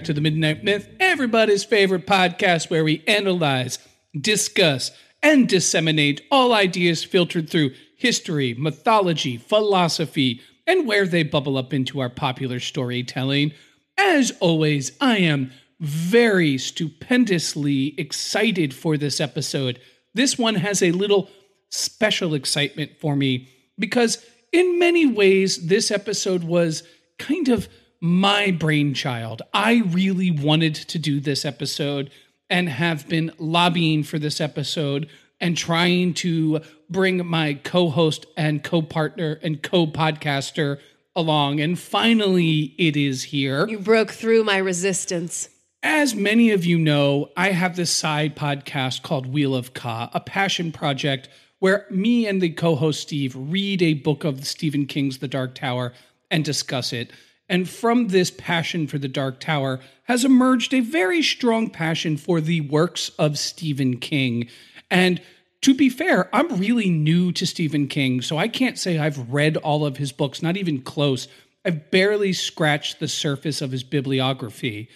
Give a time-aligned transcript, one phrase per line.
[0.00, 3.78] Back to the Midnight Myth, everybody's favorite podcast where we analyze,
[4.18, 4.92] discuss,
[5.22, 12.00] and disseminate all ideas filtered through history, mythology, philosophy, and where they bubble up into
[12.00, 13.52] our popular storytelling.
[13.98, 19.78] As always, I am very stupendously excited for this episode.
[20.14, 21.28] This one has a little
[21.68, 26.84] special excitement for me because, in many ways, this episode was
[27.18, 27.68] kind of
[28.00, 29.42] my brainchild.
[29.52, 32.10] I really wanted to do this episode
[32.48, 35.08] and have been lobbying for this episode
[35.40, 40.78] and trying to bring my co host and co partner and co podcaster
[41.14, 41.60] along.
[41.60, 43.68] And finally, it is here.
[43.68, 45.48] You broke through my resistance.
[45.82, 50.20] As many of you know, I have this side podcast called Wheel of Ka, a
[50.20, 55.18] passion project where me and the co host Steve read a book of Stephen King's
[55.18, 55.92] The Dark Tower
[56.30, 57.10] and discuss it.
[57.50, 62.40] And from this passion for the Dark Tower has emerged a very strong passion for
[62.40, 64.48] the works of Stephen King.
[64.88, 65.20] And
[65.62, 69.56] to be fair, I'm really new to Stephen King, so I can't say I've read
[69.58, 71.26] all of his books, not even close.
[71.64, 74.88] I've barely scratched the surface of his bibliography.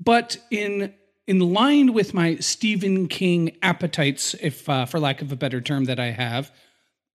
[0.00, 0.92] But in
[1.28, 5.84] in line with my Stephen King appetites, if uh, for lack of a better term
[5.84, 6.50] that I have,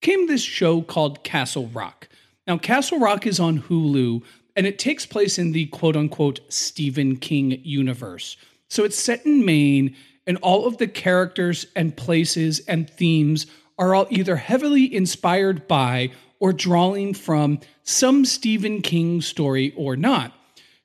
[0.01, 2.07] came this show called Castle Rock.
[2.47, 4.23] Now, Castle Rock is on Hulu,
[4.55, 8.37] and it takes place in the quote unquote Stephen King universe.
[8.69, 9.95] So it's set in Maine,
[10.27, 13.45] and all of the characters and places and themes
[13.77, 20.33] are all either heavily inspired by or drawing from some Stephen King story or not.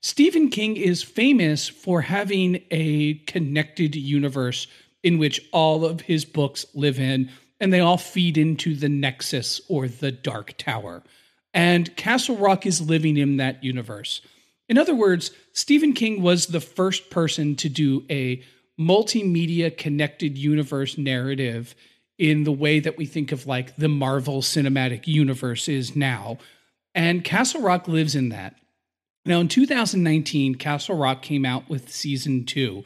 [0.03, 4.67] Stephen King is famous for having a connected universe
[5.03, 9.61] in which all of his books live in, and they all feed into the Nexus
[9.69, 11.03] or the Dark Tower.
[11.53, 14.21] And Castle Rock is living in that universe.
[14.69, 18.43] In other words, Stephen King was the first person to do a
[18.79, 21.75] multimedia connected universe narrative
[22.19, 26.39] in the way that we think of like the Marvel Cinematic Universe is now.
[26.95, 28.57] And Castle Rock lives in that.
[29.25, 32.85] Now, in 2019, Castle Rock came out with season two.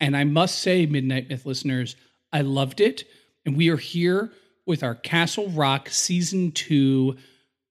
[0.00, 1.96] And I must say, Midnight Myth listeners,
[2.32, 3.04] I loved it.
[3.44, 4.32] And we are here
[4.66, 7.16] with our Castle Rock season two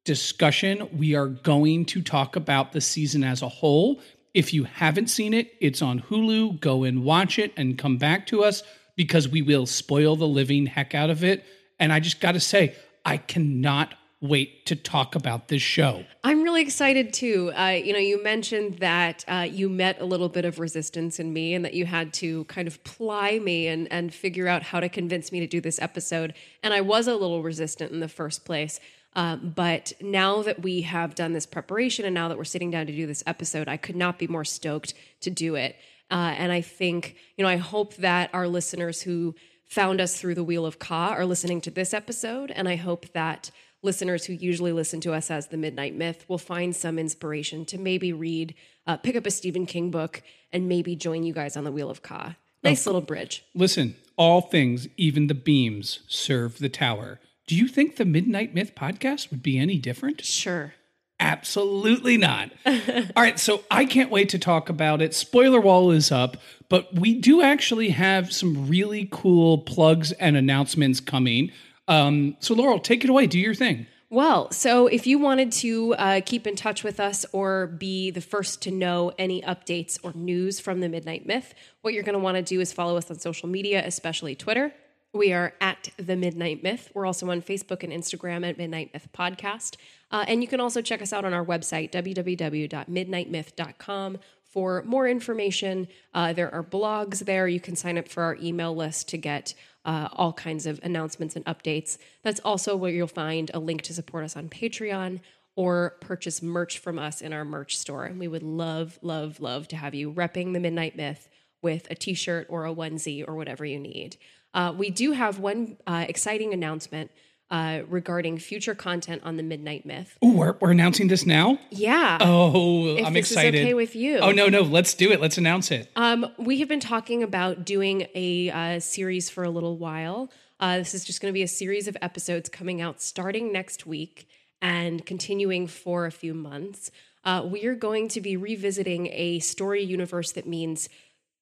[0.05, 0.87] discussion.
[0.97, 3.99] We are going to talk about the season as a whole.
[4.33, 6.59] If you haven't seen it, it's on Hulu.
[6.61, 8.63] Go and watch it and come back to us
[8.95, 11.43] because we will spoil the living heck out of it.
[11.79, 16.03] And I just got to say, I cannot wait to talk about this show.
[16.23, 17.51] I'm really excited too.
[17.55, 21.33] Uh, you know, you mentioned that uh, you met a little bit of resistance in
[21.33, 24.79] me and that you had to kind of ply me and, and figure out how
[24.79, 26.33] to convince me to do this episode.
[26.63, 28.79] And I was a little resistant in the first place.
[29.15, 32.85] Uh, but now that we have done this preparation and now that we're sitting down
[32.85, 35.77] to do this episode, I could not be more stoked to do it.
[36.11, 39.33] Uh, and I think, you know, I hope that our listeners who
[39.65, 42.51] found us through the Wheel of Ka are listening to this episode.
[42.51, 43.51] And I hope that
[43.81, 47.77] listeners who usually listen to us as the Midnight Myth will find some inspiration to
[47.77, 48.53] maybe read,
[48.85, 50.21] uh, pick up a Stephen King book,
[50.51, 52.35] and maybe join you guys on the Wheel of Ka.
[52.63, 53.45] Nice little bridge.
[53.53, 57.19] Listen, all things, even the beams, serve the tower.
[57.47, 60.23] Do you think the Midnight Myth podcast would be any different?
[60.25, 60.73] Sure.
[61.19, 62.51] Absolutely not.
[62.65, 62.73] All
[63.15, 65.13] right, so I can't wait to talk about it.
[65.13, 66.37] Spoiler wall is up,
[66.69, 71.51] but we do actually have some really cool plugs and announcements coming.
[71.87, 73.27] Um, so, Laurel, take it away.
[73.27, 73.87] Do your thing.
[74.09, 78.21] Well, so if you wanted to uh, keep in touch with us or be the
[78.21, 82.19] first to know any updates or news from the Midnight Myth, what you're going to
[82.19, 84.73] want to do is follow us on social media, especially Twitter.
[85.15, 86.91] We are at The Midnight Myth.
[86.93, 89.77] We're also on Facebook and Instagram at Midnight Myth Podcast.
[90.11, 95.87] Uh, and you can also check us out on our website, www.midnightmyth.com, for more information.
[96.13, 97.47] Uh, there are blogs there.
[97.47, 99.53] You can sign up for our email list to get
[99.85, 101.97] uh, all kinds of announcements and updates.
[102.21, 105.21] That's also where you'll find a link to support us on Patreon
[105.55, 108.03] or purchase merch from us in our merch store.
[108.03, 111.29] And we would love, love, love to have you repping the Midnight Myth
[111.61, 114.17] with a t shirt or a onesie or whatever you need.
[114.55, 117.11] Uh, we do have one uh, exciting announcement
[117.51, 120.17] uh, regarding future content on the Midnight Myth.
[120.23, 121.59] Ooh, we're, we're announcing this now?
[121.69, 122.17] Yeah.
[122.21, 123.55] Oh, if I'm this excited.
[123.55, 124.17] Is okay with you?
[124.19, 124.61] Oh, no, no.
[124.61, 125.21] Let's do it.
[125.21, 125.91] Let's announce it.
[125.95, 130.31] Um, we have been talking about doing a uh, series for a little while.
[130.59, 133.85] Uh, this is just going to be a series of episodes coming out starting next
[133.85, 134.27] week
[134.61, 136.91] and continuing for a few months.
[137.25, 140.87] Uh, we are going to be revisiting a story universe that means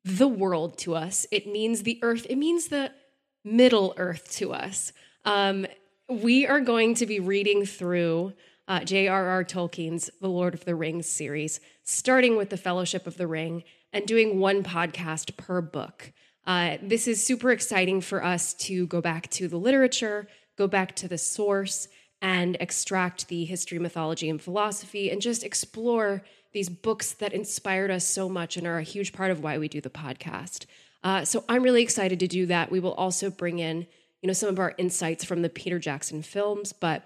[0.03, 1.25] the world to us.
[1.31, 2.25] It means the earth.
[2.29, 2.91] It means the
[3.43, 4.93] Middle Earth to us.
[5.25, 5.65] Um,
[6.09, 8.33] we are going to be reading through
[8.67, 9.43] uh, J.R.R.
[9.43, 14.05] Tolkien's The Lord of the Rings series, starting with The Fellowship of the Ring and
[14.05, 16.11] doing one podcast per book.
[16.45, 20.95] Uh, this is super exciting for us to go back to the literature, go back
[20.97, 21.87] to the source,
[22.21, 26.23] and extract the history, mythology, and philosophy, and just explore
[26.53, 29.67] these books that inspired us so much and are a huge part of why we
[29.67, 30.65] do the podcast.
[31.03, 32.71] Uh, so I'm really excited to do that.
[32.71, 33.87] We will also bring in,
[34.21, 36.71] you know, some of our insights from the Peter Jackson films.
[36.71, 37.03] But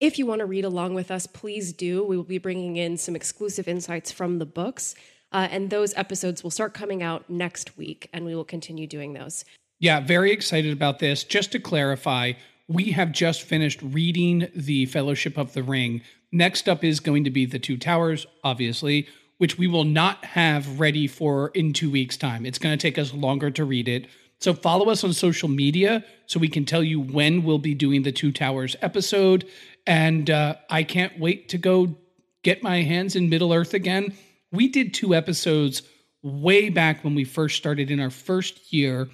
[0.00, 2.02] if you want to read along with us, please do.
[2.02, 4.94] We will be bringing in some exclusive insights from the books.
[5.32, 9.12] Uh, and those episodes will start coming out next week, and we will continue doing
[9.12, 9.44] those.
[9.78, 11.22] Yeah, very excited about this.
[11.22, 12.32] Just to clarify,
[12.66, 16.02] we have just finished reading The Fellowship of the Ring.
[16.32, 19.06] Next up is going to be The Two Towers, obviously,
[19.40, 22.44] which we will not have ready for in two weeks' time.
[22.44, 24.06] It's going to take us longer to read it.
[24.38, 28.02] So follow us on social media so we can tell you when we'll be doing
[28.02, 29.48] the Two Towers episode.
[29.86, 31.96] And uh, I can't wait to go
[32.42, 34.12] get my hands in Middle Earth again.
[34.52, 35.84] We did two episodes
[36.22, 39.08] way back when we first started in our first year.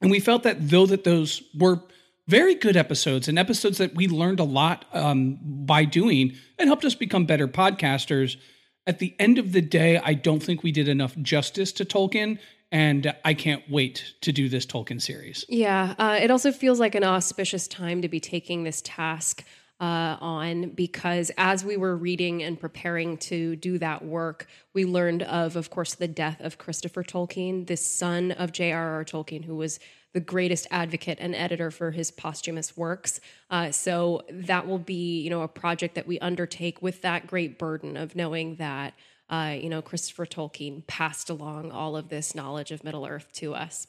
[0.00, 1.82] And we felt that though that those were
[2.28, 6.84] very good episodes and episodes that we learned a lot um, by doing and helped
[6.84, 8.36] us become better podcasters.
[8.88, 12.38] At the end of the day, I don't think we did enough justice to Tolkien,
[12.72, 15.44] and I can't wait to do this Tolkien series.
[15.46, 19.44] Yeah, uh, it also feels like an auspicious time to be taking this task
[19.80, 25.22] uh, on because as we were reading and preparing to do that work, we learned
[25.22, 29.04] of, of course, the death of Christopher Tolkien, the son of J.R.R.
[29.04, 29.78] Tolkien, who was
[30.14, 33.20] the greatest advocate and editor for his posthumous works.
[33.50, 37.58] Uh, so that will be, you know, a project that we undertake with that great
[37.58, 38.94] burden of knowing that,
[39.30, 43.54] uh, you know, Christopher Tolkien passed along all of this knowledge of Middle Earth to
[43.54, 43.86] us.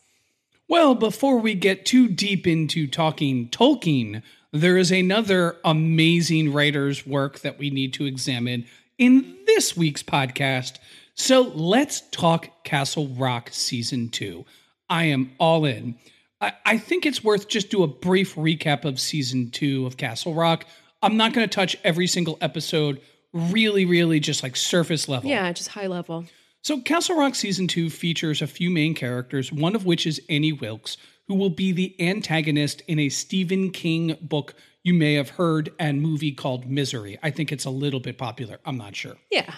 [0.69, 4.21] Well, before we get too deep into talking Tolkien,
[4.53, 8.67] there is another amazing writer's work that we need to examine
[8.99, 10.77] in this week's podcast.
[11.15, 14.45] So let's talk Castle Rock Season 2.
[14.91, 15.95] I am all in.
[16.39, 20.35] I, I think it's worth just do a brief recap of season two of Castle
[20.35, 20.65] Rock.
[21.01, 23.01] I'm not going to touch every single episode,
[23.33, 25.31] really, really just like surface level.
[25.31, 26.25] Yeah, just high level.
[26.61, 30.51] So, Castle Rock season two features a few main characters, one of which is Annie
[30.51, 30.97] Wilkes,
[31.27, 36.01] who will be the antagonist in a Stephen King book you may have heard and
[36.01, 37.17] movie called Misery.
[37.23, 38.59] I think it's a little bit popular.
[38.65, 39.15] I'm not sure.
[39.31, 39.55] Yeah.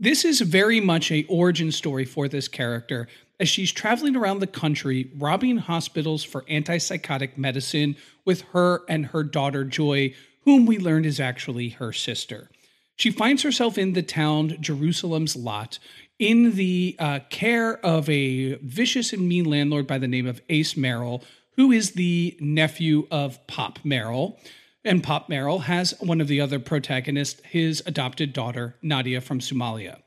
[0.00, 4.46] This is very much a origin story for this character as she's traveling around the
[4.46, 11.06] country robbing hospitals for antipsychotic medicine with her and her daughter Joy, whom we learned
[11.06, 12.50] is actually her sister.
[12.96, 15.78] She finds herself in the town Jerusalem's Lot
[16.24, 20.76] in the uh, care of a vicious and mean landlord by the name of Ace
[20.76, 21.22] Merrill,
[21.56, 24.38] who is the nephew of Pop Merrill.
[24.84, 29.98] And Pop Merrill has one of the other protagonists, his adopted daughter, Nadia from Somalia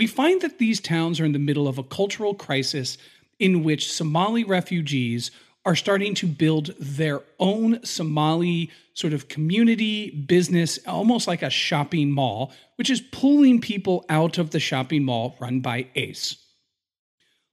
[0.00, 2.96] we find that these towns are in the middle of a cultural crisis
[3.38, 5.30] in which Somali refugees
[5.70, 12.10] are starting to build their own Somali sort of community business, almost like a shopping
[12.10, 16.44] mall, which is pulling people out of the shopping mall run by Ace.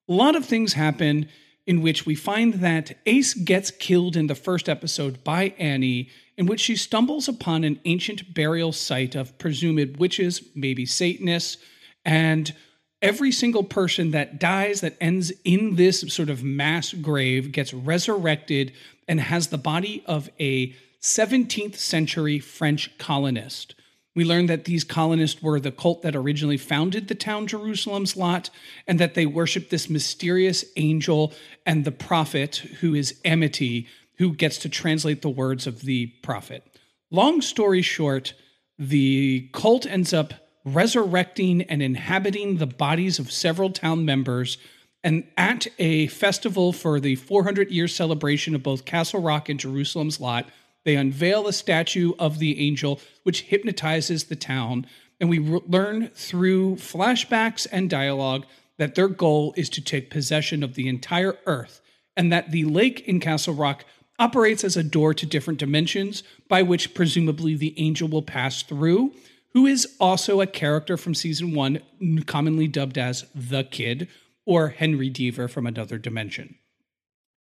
[0.10, 1.30] A lot of things happen
[1.68, 6.10] in which we find that Ace gets killed in the first episode by Annie,
[6.40, 11.58] in which she stumbles upon an ancient burial site of presumed witches, maybe Satanists
[12.04, 12.56] and
[13.02, 18.72] every single person that dies that ends in this sort of mass grave gets resurrected
[19.08, 23.76] and has the body of a 17th century French colonist.
[24.16, 28.50] We learn that these colonists were the cult that originally founded the town Jerusalem's Lot,
[28.88, 31.34] and that they worship this mysterious angel
[31.68, 33.88] and the prophet, who is Amity,
[34.18, 36.64] who gets to translate the words of the prophet.
[37.12, 38.34] Long story short,
[38.80, 40.34] the cult ends up
[40.74, 44.58] resurrecting and inhabiting the bodies of several town members.
[45.04, 50.20] And at a festival for the 400 year celebration of both Castle Rock and Jerusalem's
[50.20, 50.50] Lot,
[50.84, 54.86] they unveil a statue of the angel, which hypnotizes the town.
[55.20, 58.46] And we re- learn through flashbacks and dialogue
[58.78, 61.82] that their goal is to take possession of the entire earth,
[62.16, 63.86] and that the lake in Castle Rock
[64.20, 69.14] operates as a door to different dimensions by which presumably the angel will pass through,
[69.58, 71.82] who is also a character from season one,
[72.28, 74.08] commonly dubbed as the kid,
[74.46, 76.60] or Henry Deaver from another dimension.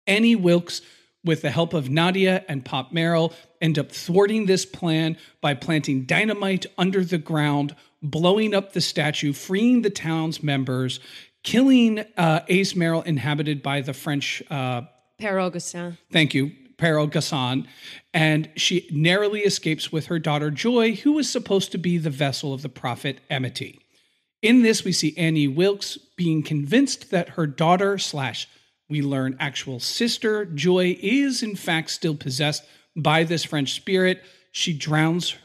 [0.08, 0.82] Annie Wilkes
[1.26, 6.06] with the help of Nadia and Pop Merrill, end up thwarting this plan by planting
[6.06, 11.02] dynamite under the ground, blowing up the statue, freeing the town's members,
[11.44, 14.42] killing uh, Ace Merrill, inhabited by the French.
[14.50, 14.84] Uh,
[15.20, 15.98] Père Augustin.
[16.14, 16.54] Thank you.
[16.78, 17.66] Père Gassan,
[18.14, 22.54] and she narrowly escapes with her daughter Joy, who was supposed to be the vessel
[22.54, 23.80] of the prophet Amity.
[24.42, 28.48] In this, we see Annie Wilkes being convinced that her daughter slash
[28.90, 32.64] we learn actual sister Joy is, in fact, still possessed
[32.96, 34.24] by this French spirit.
[34.52, 35.36] She drowns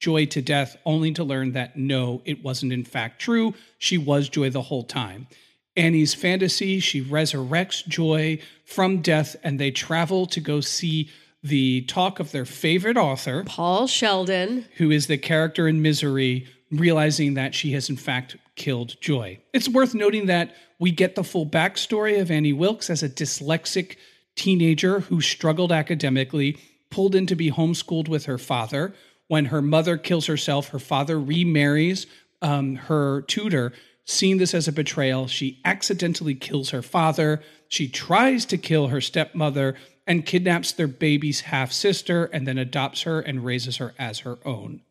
[0.00, 3.54] Joy to death, only to learn that no, it wasn't in fact true.
[3.78, 5.28] She was Joy the whole time.
[5.76, 11.10] Annie's fantasy, she resurrects Joy from death, and they travel to go see
[11.42, 17.34] the talk of their favorite author, Paul Sheldon, who is the character in Misery, realizing
[17.34, 19.38] that she has in fact killed Joy.
[19.52, 23.96] It's worth noting that we get the full backstory of Annie Wilkes as a dyslexic
[24.36, 26.58] teenager who struggled academically,
[26.90, 28.94] pulled in to be homeschooled with her father.
[29.28, 32.06] When her mother kills herself, her father remarries
[32.42, 33.72] um, her tutor.
[34.04, 37.40] Seeing this as a betrayal, she accidentally kills her father.
[37.68, 43.02] She tries to kill her stepmother and kidnaps their baby's half sister and then adopts
[43.02, 44.82] her and raises her as her own.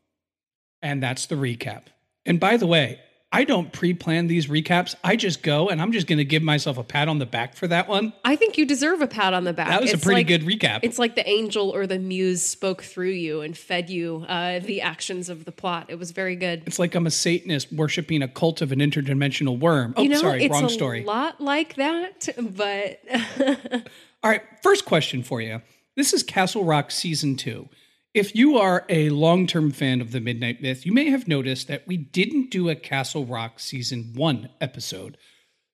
[0.81, 1.83] And that's the recap.
[2.25, 2.99] And by the way,
[3.33, 4.93] I don't pre-plan these recaps.
[5.05, 7.55] I just go and I'm just going to give myself a pat on the back
[7.55, 8.11] for that one.
[8.25, 9.69] I think you deserve a pat on the back.
[9.69, 10.81] That was It's a pretty like- good recap.
[10.83, 14.81] It's like the angel or the muse spoke through you and fed you uh, the
[14.81, 15.85] actions of the plot.
[15.87, 16.63] It was very good.
[16.65, 19.93] It's like I'm a Satanist worshiping a cult of an interdimensional worm.
[19.95, 21.05] Oh, you know, sorry, it's wrong a story.
[21.05, 22.99] lot like that, but
[24.23, 25.61] All right, first question for you.
[25.95, 27.69] This is Castle Rock season two.
[28.13, 31.69] If you are a long term fan of the Midnight Myth, you may have noticed
[31.69, 35.17] that we didn't do a Castle Rock season one episode.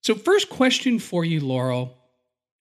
[0.04, 1.98] So, first question for you, Laurel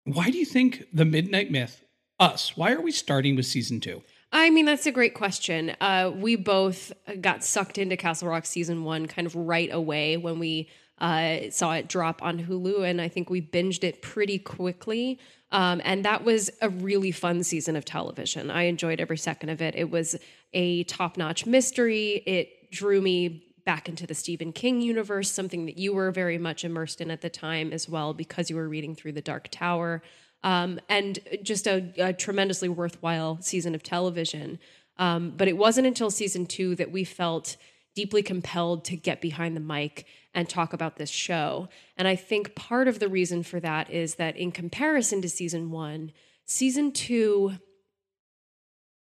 [0.04, 1.84] why do you think the Midnight Myth,
[2.20, 4.02] us, why are we starting with season two?
[4.32, 5.74] I mean, that's a great question.
[5.80, 10.38] Uh, we both got sucked into Castle Rock season one kind of right away when
[10.38, 10.68] we
[10.98, 15.18] uh, saw it drop on Hulu, and I think we binged it pretty quickly.
[15.52, 18.50] Um, and that was a really fun season of television.
[18.50, 19.74] I enjoyed every second of it.
[19.76, 20.16] It was
[20.52, 22.22] a top notch mystery.
[22.26, 26.64] It drew me back into the Stephen King universe, something that you were very much
[26.64, 30.02] immersed in at the time as well, because you were reading through The Dark Tower.
[30.42, 34.58] Um, and just a, a tremendously worthwhile season of television.
[34.98, 37.56] Um, but it wasn't until season two that we felt
[37.94, 41.68] deeply compelled to get behind the mic and talk about this show.
[41.96, 45.70] And I think part of the reason for that is that in comparison to season
[45.70, 46.12] one,
[46.44, 47.54] season two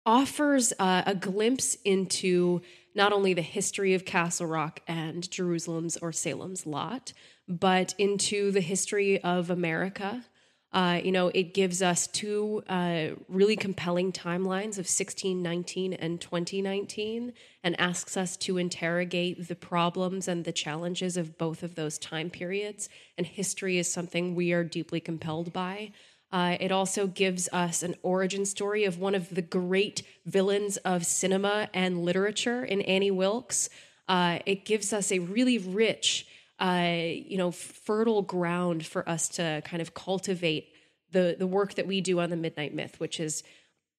[0.05, 2.61] offers a glimpse into
[2.95, 7.13] not only the history of Castle Rock and Jerusalem's or Salem's Lot,
[7.49, 10.25] but into the history of America.
[10.77, 17.33] Uh, you know, it gives us two uh, really compelling timelines of 1619 and 2019
[17.65, 22.29] and asks us to interrogate the problems and the challenges of both of those time
[22.29, 22.91] periods.
[23.17, 25.93] And history is something we are deeply compelled by.
[26.31, 31.07] Uh, it also gives us an origin story of one of the great villains of
[31.07, 33.71] cinema and literature in Annie Wilkes.
[34.09, 36.27] Uh, it gives us a really rich,
[36.59, 40.69] uh, you know, fertile ground for us to kind of cultivate
[41.13, 43.43] the the work that we do on the Midnight Myth, which is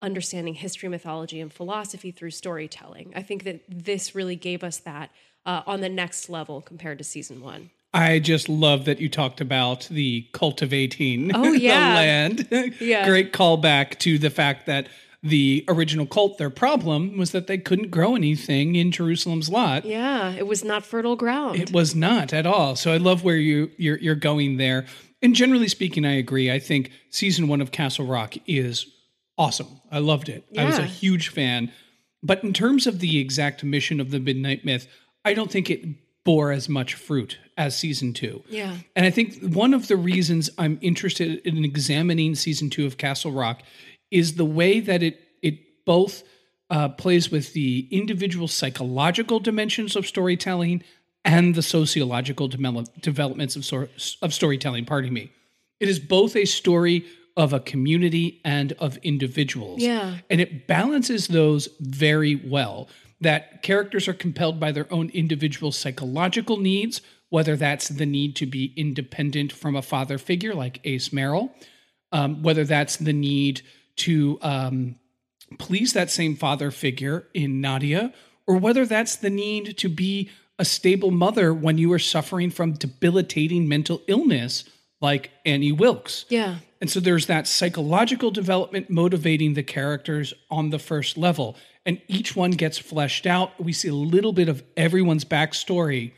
[0.01, 3.13] understanding history, mythology, and philosophy through storytelling.
[3.15, 5.09] I think that this really gave us that
[5.45, 7.71] uh, on the next level compared to season one.
[7.93, 11.89] I just love that you talked about the cultivating Oh, yeah.
[11.89, 12.75] the land.
[12.79, 13.07] Yeah.
[13.07, 14.87] Great callback to the fact that
[15.24, 19.83] the original cult, their problem was that they couldn't grow anything in Jerusalem's lot.
[19.83, 21.59] Yeah, it was not fertile ground.
[21.59, 22.75] It was not at all.
[22.75, 24.86] So I love where you you're, you're going there.
[25.21, 26.51] And generally speaking, I agree.
[26.51, 28.86] I think season one of Castle Rock is
[29.38, 29.81] awesome.
[29.91, 30.45] I loved it.
[30.57, 31.71] I was a huge fan.
[32.24, 34.88] But in terms of the exact mission of the Midnight Myth,
[35.25, 35.86] I don't think it
[36.24, 38.43] bore as much fruit as season two.
[38.50, 38.75] Yeah.
[38.95, 43.31] And I think one of the reasons I'm interested in examining season two of Castle
[43.31, 43.63] Rock
[44.11, 46.23] is the way that it it both
[46.69, 50.83] uh, plays with the individual psychological dimensions of storytelling
[51.23, 53.89] and the sociological develop, developments of,
[54.21, 54.85] of storytelling.
[54.85, 55.31] Pardon me.
[55.79, 59.81] It is both a story of a community and of individuals.
[59.81, 60.17] Yeah.
[60.29, 62.89] And it balances those very well.
[63.21, 68.45] That characters are compelled by their own individual psychological needs, whether that's the need to
[68.45, 71.51] be independent from a father figure like Ace Merrill,
[72.11, 73.61] um, whether that's the need
[73.98, 74.96] to um,
[75.60, 78.13] please that same father figure in Nadia,
[78.46, 82.74] or whether that's the need to be a stable mother when you are suffering from
[82.74, 84.63] debilitating mental illness
[85.01, 86.25] like Annie Wilkes.
[86.30, 86.58] Yeah.
[86.82, 91.56] And so there's that psychological development motivating the characters on the first level.
[91.86, 93.63] And each one gets fleshed out.
[93.63, 96.13] We see a little bit of everyone's backstory.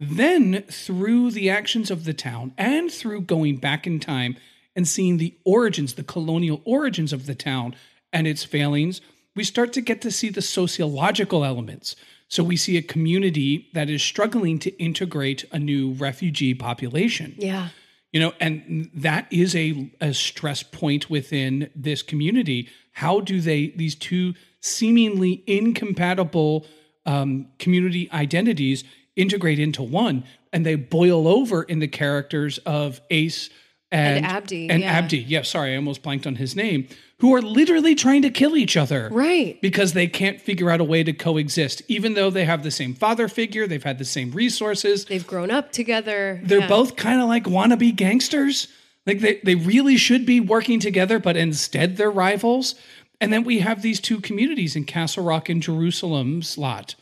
[0.00, 4.36] Then, through the actions of the town and through going back in time
[4.76, 7.74] and seeing the origins, the colonial origins of the town
[8.12, 9.00] and its failings,
[9.36, 11.96] we start to get to see the sociological elements.
[12.28, 17.68] So we see a community that is struggling to integrate a new refugee population Yeah.
[18.12, 23.68] you know and that is a, a stress point within this community how do they
[23.76, 26.66] these two seemingly incompatible
[27.06, 28.84] um, community identities
[29.16, 33.50] integrate into one and they boil over in the characters of ace
[33.94, 34.92] and, And Abdi, and yeah.
[34.98, 38.56] abdi yeah sorry i almost blanked on his name who are literally trying to kill
[38.56, 39.60] each other Right.
[39.62, 42.94] because they can't figure out a way to coexist even though they have the same
[42.94, 46.40] father figure they've had the same resources They've grown up together.
[46.44, 46.68] they're Yeah.
[46.68, 48.68] both kind of like wannabe gangsters.
[49.06, 52.74] Like they, they really should be working together, but instead they're rivals.
[53.20, 56.94] And then we have these two communities in Castle Rock and Jerusalem's lot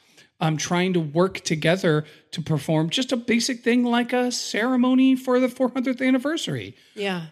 [0.42, 5.38] um, trying to work together to perform just a basic thing like a ceremony for
[5.38, 6.74] the 400th anniversary.
[6.94, 7.26] Yeah.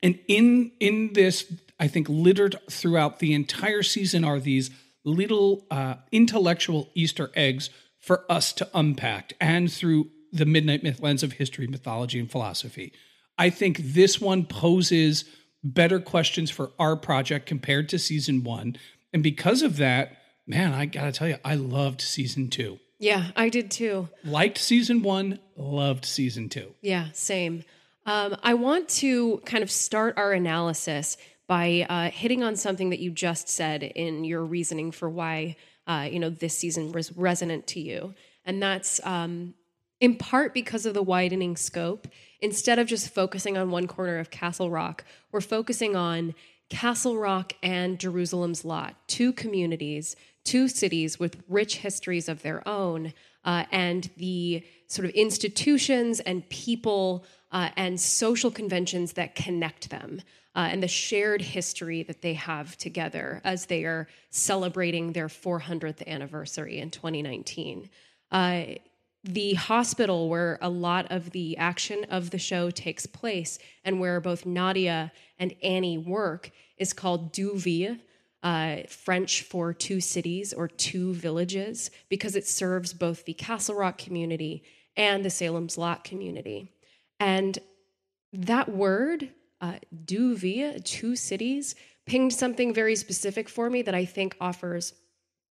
[0.00, 4.70] And in in this, I think littered throughout the entire season are these
[5.04, 11.24] little uh, intellectual Easter eggs for us to unpack, and through the Midnight Myth lens
[11.24, 12.92] of history, mythology, and philosophy.
[13.36, 15.24] I think this one poses
[15.64, 18.76] better questions for our project compared to season one,
[19.12, 20.16] and because of that,
[20.46, 22.78] man, I gotta tell you, I loved season two.
[22.98, 23.26] Yeah.
[23.36, 24.08] I did too.
[24.24, 26.72] Liked season one, loved season two.
[26.80, 27.64] Yeah, same.
[28.06, 33.00] Um, I want to kind of start our analysis by uh, hitting on something that
[33.00, 35.56] you just said in your reasoning for why
[35.86, 39.54] uh, you know this season was resonant to you, and that's um,
[40.00, 42.08] in part because of the widening scope.
[42.42, 46.34] Instead of just focusing on one corner of Castle Rock, we're focusing on
[46.68, 53.12] Castle Rock and Jerusalem's Lot, two communities, two cities with rich histories of their own,
[53.44, 60.20] uh, and the sort of institutions and people uh, and social conventions that connect them,
[60.54, 66.06] uh, and the shared history that they have together as they are celebrating their 400th
[66.06, 67.88] anniversary in 2019.
[69.28, 74.20] The hospital where a lot of the action of the show takes place and where
[74.20, 77.96] both Nadia and Annie work is called Duville,
[78.44, 83.98] uh, French for two cities or two villages, because it serves both the Castle Rock
[83.98, 84.62] community
[84.96, 86.70] and the Salem's Lot community.
[87.18, 87.58] And
[88.32, 91.74] that word, uh, Duville, two cities,
[92.06, 94.94] pinged something very specific for me that I think offers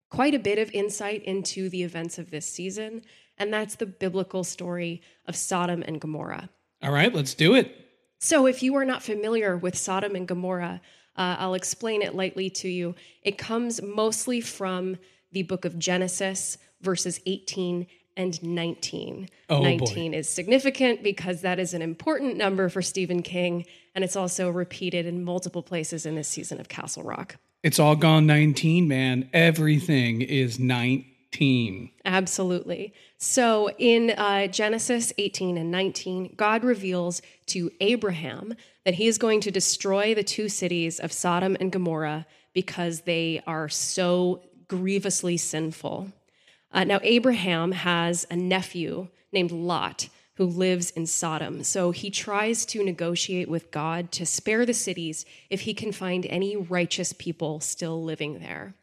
[0.09, 3.03] quite a bit of insight into the events of this season,
[3.39, 6.49] and that's the biblical story of Sodom and Gomorrah.
[6.83, 7.75] All right, let's do it.
[8.19, 10.81] So, if you are not familiar with Sodom and Gomorrah,
[11.15, 12.95] uh, I'll explain it lightly to you.
[13.23, 14.97] It comes mostly from
[15.31, 19.29] the book of Genesis, verses 18 and 19.
[19.49, 19.63] Oh, boy.
[19.63, 24.49] 19 is significant because that is an important number for Stephen King, and it's also
[24.49, 27.37] repeated in multiple places in this season of Castle Rock.
[27.63, 29.29] It's all gone 19, man.
[29.33, 31.91] Everything is 19.
[32.05, 32.93] Absolutely.
[33.21, 38.55] So in uh, Genesis 18 and 19, God reveals to Abraham
[38.85, 43.43] that he is going to destroy the two cities of Sodom and Gomorrah because they
[43.45, 46.13] are so grievously sinful.
[46.71, 51.65] Uh, now, Abraham has a nephew named Lot who lives in Sodom.
[51.65, 56.25] So he tries to negotiate with God to spare the cities if he can find
[56.27, 58.75] any righteous people still living there.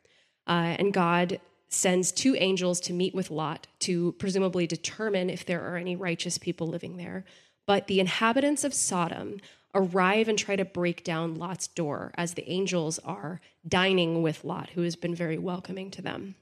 [0.46, 5.66] Uh, and God sends two angels to meet with Lot to presumably determine if there
[5.68, 7.24] are any righteous people living there.
[7.66, 9.40] But the inhabitants of Sodom
[9.74, 14.70] arrive and try to break down Lot's door as the angels are dining with Lot,
[14.70, 16.36] who has been very welcoming to them.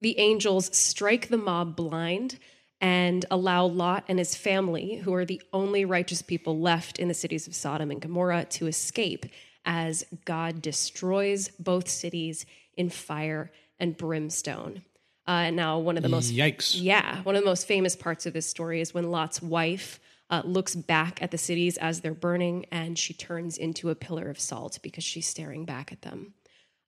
[0.00, 2.38] The angels strike the mob blind
[2.80, 7.14] and allow Lot and his family, who are the only righteous people left in the
[7.14, 9.24] cities of Sodom and Gomorrah, to escape
[9.64, 12.44] as God destroys both cities
[12.76, 14.82] in fire and brimstone.
[15.26, 16.80] Uh, now, one of the most Yikes.
[16.80, 19.98] yeah, one of the most famous parts of this story is when Lot's wife
[20.30, 24.28] uh, looks back at the cities as they're burning, and she turns into a pillar
[24.28, 26.34] of salt because she's staring back at them.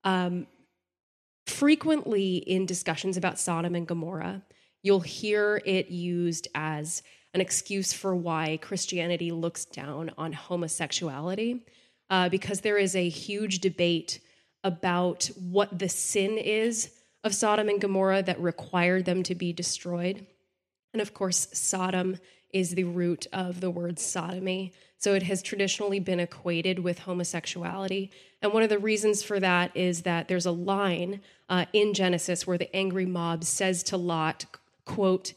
[0.05, 0.47] Um,
[1.47, 4.43] frequently, in discussions about Sodom and Gomorrah,
[4.83, 7.03] you'll hear it used as
[7.35, 11.65] an excuse for why Christianity looks down on homosexuality,
[12.11, 14.21] uh, because there is a huge debate
[14.65, 16.91] about what the sin is
[17.25, 20.27] of Sodom and Gomorrah that required them to be destroyed.
[20.93, 22.19] And of course, Sodom
[22.51, 24.73] is the root of the word sodomy.
[24.99, 28.11] So it has traditionally been equated with homosexuality.
[28.43, 32.47] And one of the reasons for that is that there's a line uh, in Genesis
[32.47, 34.47] where the angry mob says to Lot,
[34.85, 35.35] quote,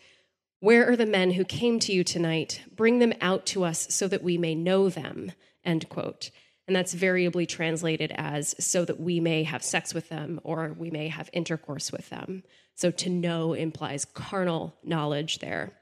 [0.60, 2.62] Where are the men who came to you tonight?
[2.76, 6.32] Bring them out to us so that we may know them, end quote.
[6.72, 10.90] And that's variably translated as so that we may have sex with them or we
[10.90, 12.44] may have intercourse with them.
[12.76, 15.74] So to know implies carnal knowledge there.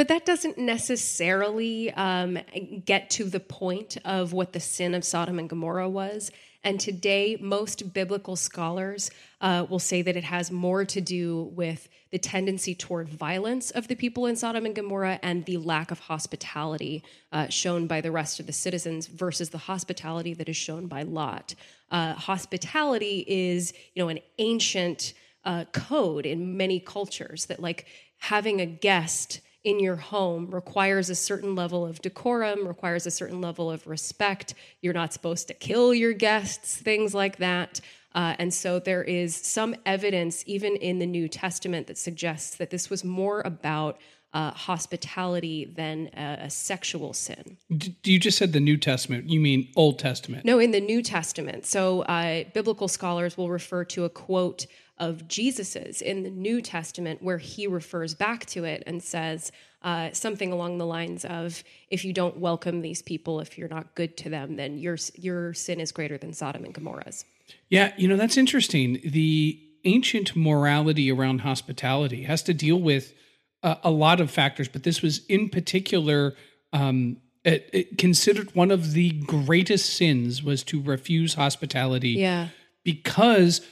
[0.00, 2.38] But that doesn't necessarily um,
[2.86, 6.30] get to the point of what the sin of Sodom and Gomorrah was.
[6.64, 9.10] And today, most biblical scholars
[9.42, 13.88] uh, will say that it has more to do with the tendency toward violence of
[13.88, 18.10] the people in Sodom and Gomorrah and the lack of hospitality uh, shown by the
[18.10, 21.54] rest of the citizens versus the hospitality that is shown by Lot.
[21.90, 25.12] Uh, hospitality is, you know, an ancient
[25.44, 27.84] uh, code in many cultures that, like,
[28.16, 33.40] having a guest in your home requires a certain level of decorum, requires a certain
[33.40, 34.54] level of respect.
[34.80, 37.80] You're not supposed to kill your guests, things like that.
[38.14, 42.70] Uh, and so there is some evidence, even in the New Testament, that suggests that
[42.70, 44.00] this was more about
[44.32, 47.58] uh, hospitality than a, a sexual sin.
[47.76, 49.28] D- you just said the New Testament.
[49.28, 50.44] You mean Old Testament?
[50.44, 51.66] No, in the New Testament.
[51.66, 54.66] So uh, biblical scholars will refer to a quote
[55.00, 59.50] of Jesus's in the New Testament where he refers back to it and says
[59.82, 63.94] uh, something along the lines of, "If you don't welcome these people, if you're not
[63.96, 67.24] good to them, then your your sin is greater than Sodom and Gomorrah's."
[67.68, 69.00] Yeah, you know that's interesting.
[69.04, 73.14] The ancient morality around hospitality has to deal with
[73.62, 76.34] uh, a lot of factors, but this was in particular.
[76.72, 82.48] Um, it, it considered one of the greatest sins was to refuse hospitality Yeah.
[82.84, 83.62] because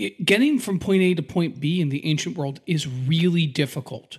[0.00, 4.18] it, getting from point A to point B in the ancient world is really difficult.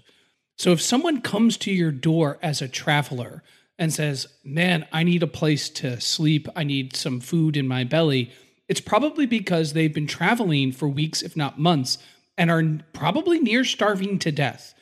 [0.57, 3.43] So if someone comes to your door as a traveler
[3.79, 7.83] and says, Man, I need a place to sleep, I need some food in my
[7.83, 8.31] belly,
[8.67, 11.97] it's probably because they've been traveling for weeks, if not months,
[12.37, 12.63] and are
[12.93, 14.73] probably near starving to death.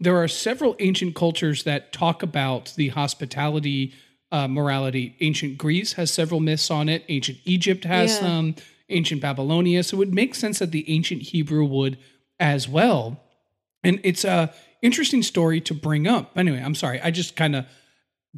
[0.00, 3.94] There are several ancient cultures that talk about the hospitality
[4.30, 5.16] uh, morality.
[5.20, 8.20] Ancient Greece has several myths on it, ancient Egypt has Yeah.
[8.20, 8.54] some
[8.88, 9.82] ancient Babylonia.
[9.82, 11.98] So it would make sense that the ancient Hebrew would
[12.40, 13.20] as well.
[13.84, 16.36] And it's a interesting story to bring up.
[16.36, 17.00] Anyway, I'm sorry.
[17.00, 17.66] I just kind of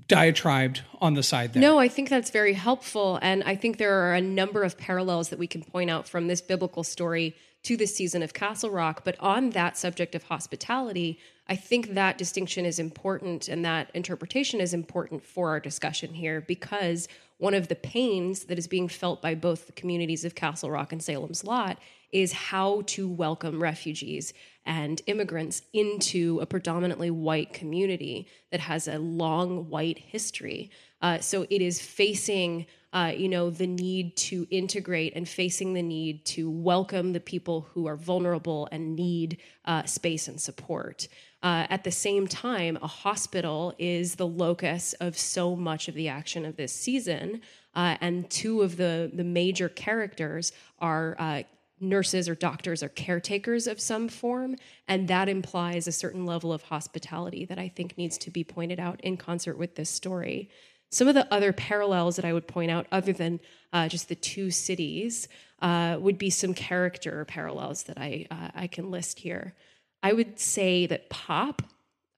[0.06, 1.60] diatribed on the side there.
[1.60, 3.18] No, I think that's very helpful.
[3.22, 6.28] And I think there are a number of parallels that we can point out from
[6.28, 9.02] this biblical story to the season of Castle Rock.
[9.04, 14.60] But on that subject of hospitality, I think that distinction is important and that interpretation
[14.60, 17.08] is important for our discussion here because
[17.40, 20.92] one of the pains that is being felt by both the communities of Castle Rock
[20.92, 21.78] and Salem's Lot
[22.12, 24.34] is how to welcome refugees
[24.66, 30.70] and immigrants into a predominantly white community that has a long white history.
[31.00, 35.82] Uh, so it is facing, uh, you know, the need to integrate and facing the
[35.82, 41.08] need to welcome the people who are vulnerable and need uh, space and support.
[41.42, 46.08] Uh, at the same time, a hospital is the locus of so much of the
[46.08, 47.40] action of this season,
[47.74, 51.42] uh, and two of the the major characters are uh,
[51.80, 54.54] nurses or doctors or caretakers of some form,
[54.86, 58.78] and that implies a certain level of hospitality that I think needs to be pointed
[58.78, 60.50] out in concert with this story.
[60.90, 63.40] Some of the other parallels that I would point out, other than
[63.72, 65.28] uh, just the two cities,
[65.62, 69.54] uh, would be some character parallels that I uh, I can list here.
[70.02, 71.62] I would say that Pop,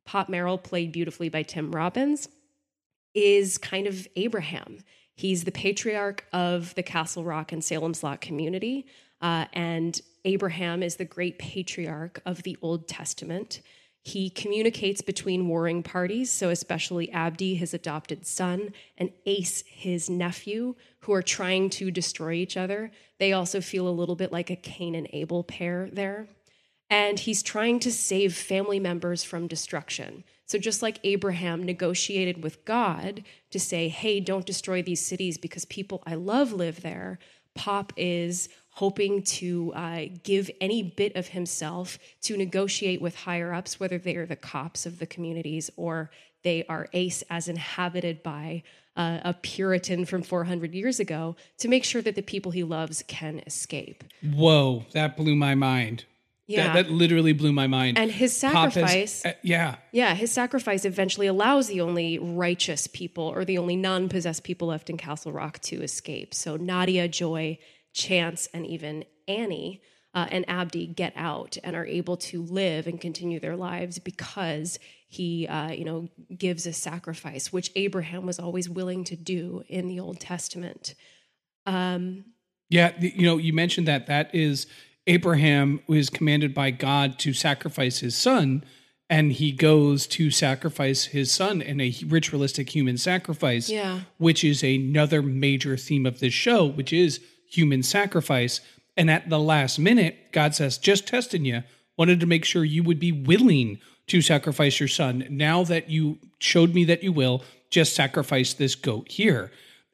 [0.04, 2.28] Pop Merrill, played beautifully by Tim Robbins,
[3.14, 4.78] is kind of Abraham.
[5.14, 8.86] He's the patriarch of the Castle Rock and Salem's Lot community.
[9.20, 13.60] Uh, and Abraham is the great patriarch of the Old Testament.
[14.04, 20.74] He communicates between warring parties, so especially Abdi, his adopted son, and Ace, his nephew,
[21.00, 22.90] who are trying to destroy each other.
[23.18, 26.26] They also feel a little bit like a Cain and Abel pair there.
[26.92, 30.24] And he's trying to save family members from destruction.
[30.44, 35.64] So, just like Abraham negotiated with God to say, hey, don't destroy these cities because
[35.64, 37.18] people I love live there,
[37.54, 43.80] Pop is hoping to uh, give any bit of himself to negotiate with higher ups,
[43.80, 46.10] whether they are the cops of the communities or
[46.42, 48.62] they are ace as inhabited by
[48.96, 53.02] uh, a Puritan from 400 years ago, to make sure that the people he loves
[53.08, 54.04] can escape.
[54.22, 56.04] Whoa, that blew my mind.
[56.48, 56.72] Yeah.
[56.74, 57.98] That, that literally blew my mind.
[57.98, 59.24] And his Pop has- sacrifice.
[59.24, 59.76] uh, yeah.
[59.92, 64.68] Yeah, his sacrifice eventually allows the only righteous people or the only non possessed people
[64.68, 66.34] left in Castle Rock to escape.
[66.34, 67.58] So Nadia, Joy,
[67.94, 69.82] Chance, and even Annie
[70.14, 74.78] uh, and Abdi get out and are able to live and continue their lives because
[75.08, 79.86] he, uh, you know, gives a sacrifice, which Abraham was always willing to do in
[79.88, 80.94] the Old Testament.
[81.66, 82.24] Um,
[82.68, 84.66] Yeah, you know, you mentioned that that is
[85.06, 88.64] Abraham was commanded by God to sacrifice his son,
[89.10, 94.02] and he goes to sacrifice his son in a ritualistic human sacrifice, Yeah.
[94.18, 98.60] which is another major theme of this show, which is human sacrifice.
[98.96, 101.62] And at the last minute, God says, "Just testing you.
[101.98, 105.26] Wanted to make sure you would be willing to sacrifice your son.
[105.28, 109.50] Now that you showed me that you will, just sacrifice this goat here."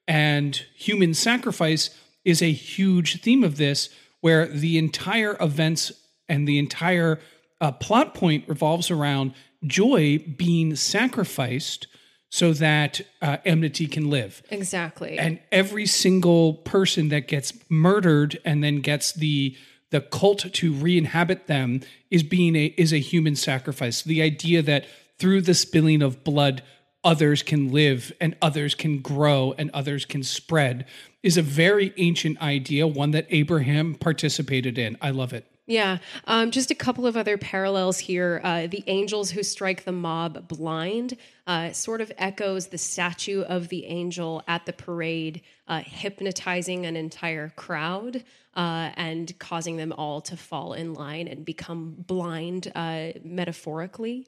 [0.06, 1.90] And human sacrifice
[2.24, 3.88] is a huge theme of this,
[4.20, 5.92] where the entire events
[6.28, 7.18] and the entire
[7.60, 9.32] uh, plot point revolves around
[9.64, 11.86] joy being sacrificed
[12.30, 14.42] so that uh, Amity can live.
[14.50, 15.18] exactly.
[15.18, 19.56] And every single person that gets murdered and then gets the
[19.90, 24.02] the cult to re-inhabit them is being a is a human sacrifice.
[24.02, 24.84] The idea that
[25.18, 26.62] through the spilling of blood
[27.02, 30.84] others can live and others can grow and others can spread
[31.22, 34.96] is a very ancient idea, one that Abraham participated in.
[35.00, 35.46] I love it.
[35.66, 38.40] Yeah, um, just a couple of other parallels here.
[38.42, 43.68] Uh, the angels who strike the mob blind uh, sort of echoes the statue of
[43.68, 50.22] the angel at the parade, uh, hypnotizing an entire crowd uh, and causing them all
[50.22, 54.26] to fall in line and become blind, uh, metaphorically.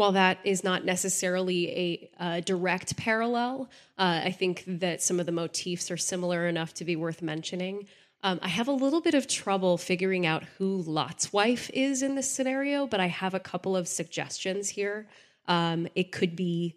[0.00, 5.26] While that is not necessarily a uh, direct parallel, uh, I think that some of
[5.26, 7.86] the motifs are similar enough to be worth mentioning.
[8.22, 12.14] Um, I have a little bit of trouble figuring out who Lot's wife is in
[12.14, 15.06] this scenario, but I have a couple of suggestions here.
[15.48, 16.76] Um, it could be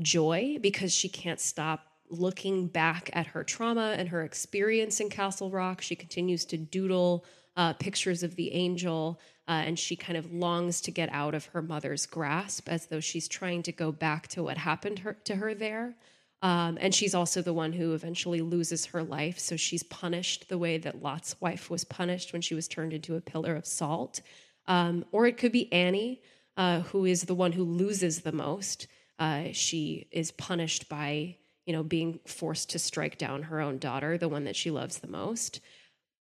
[0.00, 5.52] Joy because she can't stop looking back at her trauma and her experience in Castle
[5.52, 5.82] Rock.
[5.82, 7.26] She continues to doodle
[7.56, 11.46] uh, pictures of the angel, uh, and she kind of longs to get out of
[11.46, 15.36] her mother's grasp as though she's trying to go back to what happened her, to
[15.36, 15.94] her there.
[16.42, 19.38] Um, and she's also the one who eventually loses her life.
[19.38, 23.16] So she's punished the way that Lot's wife was punished when she was turned into
[23.16, 24.20] a pillar of salt.
[24.66, 26.20] Um, or it could be Annie,
[26.56, 28.88] uh, who is the one who loses the most.
[29.18, 34.18] Uh, she is punished by, you know, being forced to strike down her own daughter,
[34.18, 35.60] the one that she loves the most.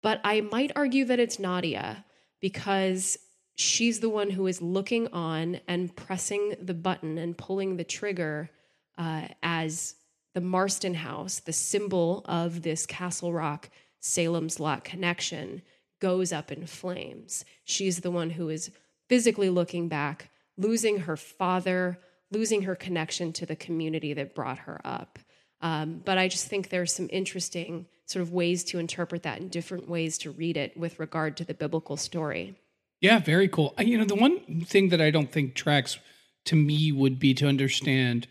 [0.01, 2.05] But I might argue that it's Nadia
[2.41, 3.17] because
[3.55, 8.49] she's the one who is looking on and pressing the button and pulling the trigger
[8.97, 9.95] uh, as
[10.33, 15.61] the Marston House, the symbol of this Castle Rock Salem's Lot connection,
[15.99, 17.45] goes up in flames.
[17.63, 18.71] She's the one who is
[19.07, 21.99] physically looking back, losing her father,
[22.31, 25.19] losing her connection to the community that brought her up.
[25.61, 29.49] Um, but I just think there's some interesting sort of ways to interpret that and
[29.49, 32.55] different ways to read it with regard to the biblical story.
[32.99, 33.73] Yeah, very cool.
[33.79, 35.97] Uh, You know, the one thing that I don't think tracks
[36.45, 38.27] to me would be to understand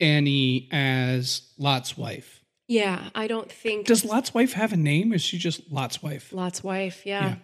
[0.00, 2.42] Annie as Lot's wife.
[2.66, 5.12] Yeah, I don't think Does Lot's wife have a name?
[5.12, 6.32] Or is she just Lot's wife?
[6.32, 7.06] Lot's wife.
[7.06, 7.24] Yeah.
[7.28, 7.36] Yeah.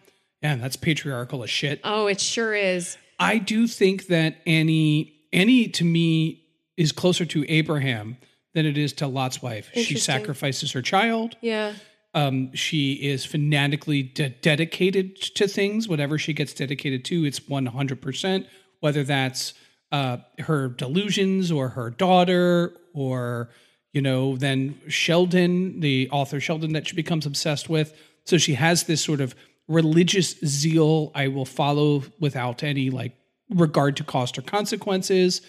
[0.42, 1.81] Yeah, that's patriarchal as shit.
[1.85, 2.99] Oh, it sure is.
[3.18, 6.42] I do think that Annie, Annie to me
[6.77, 8.18] is closer to Abraham
[8.55, 9.71] than it is to Lot's wife.
[9.75, 11.37] She sacrifices her child.
[11.40, 11.75] Yeah.
[12.14, 15.88] Um, she is fanatically de- dedicated to things.
[15.88, 18.47] Whatever she gets dedicated to, it's 100%,
[18.81, 19.55] whether that's
[19.90, 23.51] uh, her delusions or her daughter or,
[23.93, 27.93] you know, then Sheldon, the author Sheldon that she becomes obsessed with.
[28.25, 29.35] So she has this sort of
[29.67, 33.17] religious zeal I will follow without any like
[33.51, 35.40] regard to cost or consequences.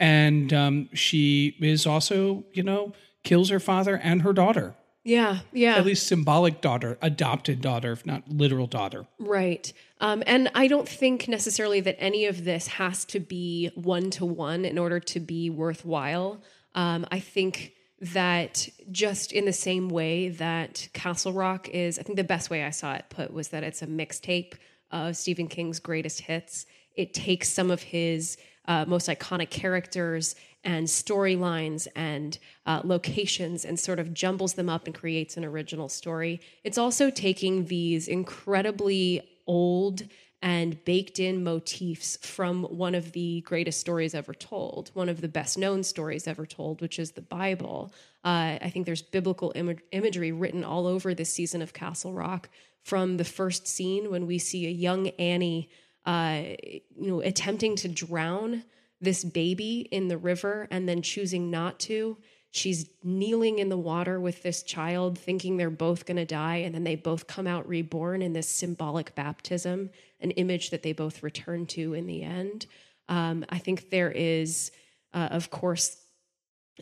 [0.00, 2.92] And um, she is also, you know,
[3.24, 4.74] kills her father and her daughter.
[5.04, 5.76] Yeah, yeah.
[5.76, 9.06] At least symbolic daughter, adopted daughter, if not literal daughter.
[9.18, 9.72] Right.
[10.00, 14.26] Um, and I don't think necessarily that any of this has to be one to
[14.26, 16.42] one in order to be worthwhile.
[16.74, 22.16] Um, I think that just in the same way that Castle Rock is, I think
[22.16, 24.54] the best way I saw it put was that it's a mixtape
[24.90, 26.66] of Stephen King's greatest hits.
[26.94, 28.36] It takes some of his
[28.68, 34.86] uh, most iconic characters and storylines and uh, locations and sort of jumbles them up
[34.86, 36.40] and creates an original story.
[36.62, 40.02] It's also taking these incredibly old
[40.40, 45.28] and baked in motifs from one of the greatest stories ever told, one of the
[45.28, 47.92] best known stories ever told, which is the Bible.
[48.24, 52.48] Uh, I think there's biblical Im- imagery written all over this season of Castle Rock
[52.84, 55.70] from the first scene when we see a young Annie,
[56.08, 58.64] uh, you know, attempting to drown
[59.00, 62.16] this baby in the river and then choosing not to
[62.50, 66.74] she's kneeling in the water with this child, thinking they're both going to die, and
[66.74, 69.90] then they both come out reborn in this symbolic baptism,
[70.20, 72.66] an image that they both return to in the end.
[73.08, 74.70] Um, I think there is,
[75.12, 75.96] uh, of course,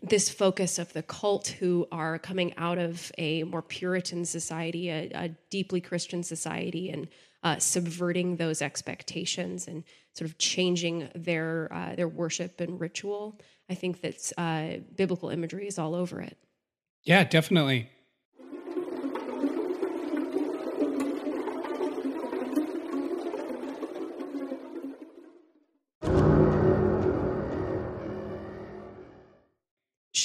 [0.02, 5.10] this focus of the cult who are coming out of a more Puritan society, a,
[5.14, 7.08] a deeply Christian society, and
[7.46, 13.38] uh, subverting those expectations and sort of changing their uh, their worship and ritual.
[13.70, 16.36] I think that uh, biblical imagery is all over it.
[17.04, 17.88] Yeah, definitely.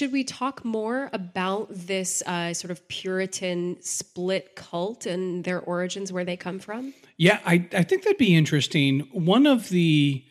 [0.01, 6.11] Should we talk more about this uh, sort of Puritan split cult and their origins,
[6.11, 6.95] where they come from?
[7.17, 9.01] Yeah, I, I think that'd be interesting.
[9.11, 10.23] One of the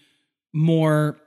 [0.53, 1.21] more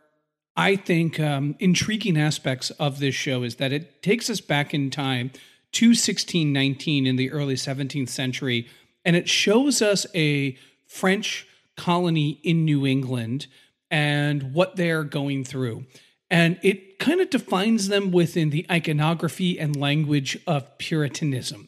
[0.57, 4.89] I think um, intriguing aspects of this show is that it takes us back in
[4.89, 5.31] time
[5.71, 8.67] to 1619 in the early 17th century,
[9.05, 13.47] and it shows us a French colony in New England
[13.89, 15.85] and what they're going through.
[16.33, 21.67] And it kind of defines them within the iconography and language of Puritanism.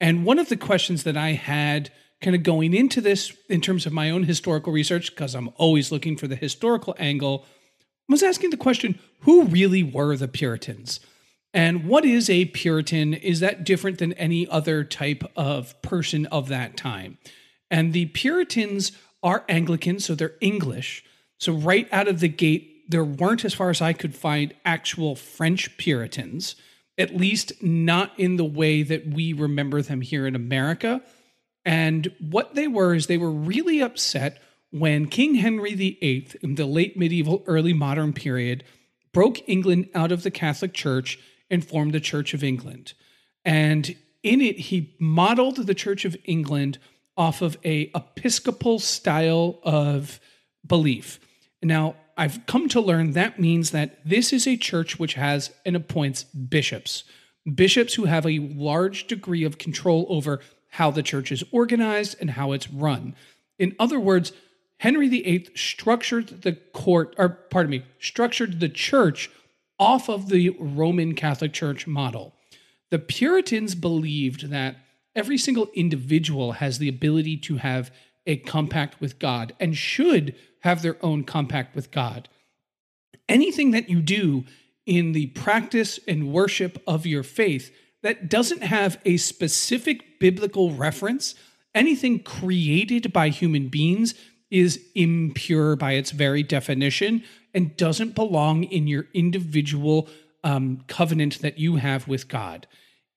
[0.00, 3.86] And one of the questions that I had kind of going into this in terms
[3.86, 7.46] of my own historical research, because I'm always looking for the historical angle,
[8.08, 10.98] was asking the question who really were the Puritans?
[11.54, 13.14] And what is a Puritan?
[13.14, 17.18] Is that different than any other type of person of that time?
[17.70, 18.90] And the Puritans
[19.22, 21.04] are Anglican, so they're English.
[21.38, 25.14] So, right out of the gate, there weren't, as far as I could find, actual
[25.14, 26.56] French Puritans,
[26.98, 31.00] at least not in the way that we remember them here in America.
[31.64, 36.66] And what they were is they were really upset when King Henry VIII, in the
[36.66, 38.64] late medieval, early modern period,
[39.12, 42.92] broke England out of the Catholic Church and formed the Church of England.
[43.44, 46.78] And in it, he modeled the Church of England
[47.16, 50.20] off of a episcopal style of
[50.66, 51.20] belief.
[51.62, 55.74] Now, I've come to learn that means that this is a church which has and
[55.74, 57.04] appoints bishops,
[57.54, 60.40] bishops who have a large degree of control over
[60.72, 63.16] how the church is organized and how it's run.
[63.58, 64.32] In other words,
[64.80, 69.30] Henry VIII structured the court, or pardon me, structured the church
[69.78, 72.34] off of the Roman Catholic Church model.
[72.90, 74.76] The Puritans believed that
[75.16, 77.90] every single individual has the ability to have
[78.26, 82.28] a compact with God and should have their own compact with God.
[83.28, 84.44] Anything that you do
[84.86, 91.34] in the practice and worship of your faith that doesn't have a specific biblical reference,
[91.74, 94.14] anything created by human beings
[94.50, 97.22] is impure by its very definition
[97.54, 100.08] and doesn't belong in your individual
[100.42, 102.66] um, covenant that you have with God.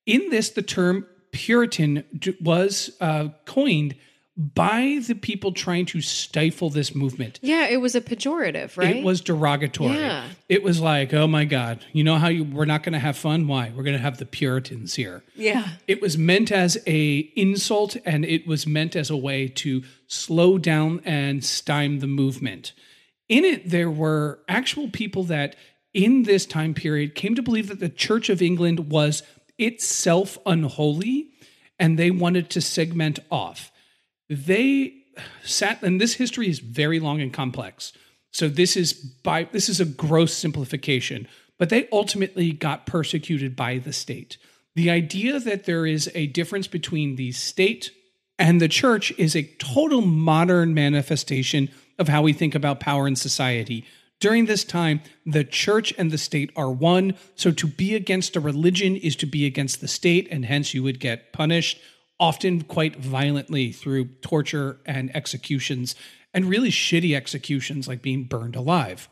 [0.06, 2.04] In this, the term Puritan
[2.40, 3.96] was uh, coined
[4.36, 7.38] by the people trying to stifle this movement.
[7.40, 8.96] Yeah, it was a pejorative, right?
[8.96, 9.96] It was derogatory.
[9.96, 10.28] Yeah.
[10.48, 13.16] It was like, oh my God, you know how you, we're not going to have
[13.16, 13.46] fun?
[13.46, 13.72] Why?
[13.74, 15.22] We're going to have the Puritans here.
[15.36, 15.68] Yeah.
[15.86, 20.58] It was meant as a insult and it was meant as a way to slow
[20.58, 22.72] down and stymie the movement.
[23.28, 25.54] In it, there were actual people that
[25.92, 29.22] in this time period came to believe that the Church of England was
[29.58, 31.30] itself unholy
[31.78, 33.70] and they wanted to segment off
[34.28, 34.94] they
[35.44, 37.92] sat and this history is very long and complex.
[38.30, 43.78] So this is by this is a gross simplification but they ultimately got persecuted by
[43.78, 44.38] the state.
[44.74, 47.92] The idea that there is a difference between the state
[48.38, 53.14] and the church is a total modern manifestation of how we think about power in
[53.14, 53.84] society.
[54.18, 57.14] During this time, the church and the state are one.
[57.36, 60.82] So to be against a religion is to be against the state, and hence you
[60.82, 61.78] would get punished,
[62.20, 65.94] often quite violently through torture and executions,
[66.32, 69.08] and really shitty executions like being burned alive.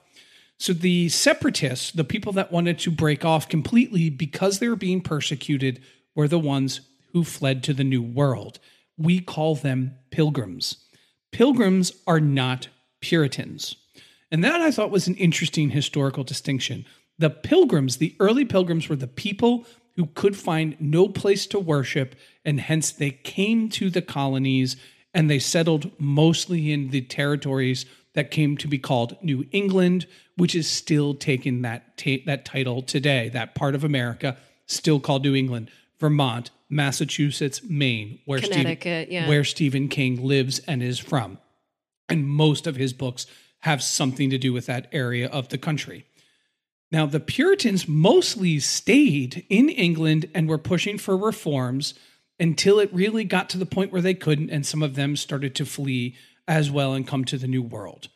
[0.58, 5.00] So the separatists, the people that wanted to break off completely because they were being
[5.00, 5.82] persecuted,
[6.14, 6.82] were the ones
[7.12, 8.58] who fled to the New World.
[8.96, 10.76] We call them pilgrims.
[11.32, 12.68] Pilgrims are not
[13.00, 13.76] Puritans.
[14.30, 16.86] And that I thought was an interesting historical distinction.
[17.18, 19.66] The pilgrims, the early pilgrims, were the people
[19.96, 22.14] who could find no place to worship,
[22.44, 24.76] and hence they came to the colonies
[25.14, 27.84] and they settled mostly in the territories
[28.14, 32.82] that came to be called New England, which is still taking that ta- that title
[32.82, 33.28] today.
[33.28, 34.36] That part of America
[34.66, 39.28] still called New England, Vermont, Massachusetts, Maine, where Connecticut, Stephen, yeah.
[39.28, 41.38] where Stephen King lives and is from,
[42.08, 43.26] and most of his books
[43.60, 46.06] have something to do with that area of the country.
[46.92, 51.94] Now, the Puritans mostly stayed in England and were pushing for reforms
[52.38, 55.54] until it really got to the point where they couldn't, and some of them started
[55.54, 56.14] to flee
[56.46, 58.08] as well and come to the New World.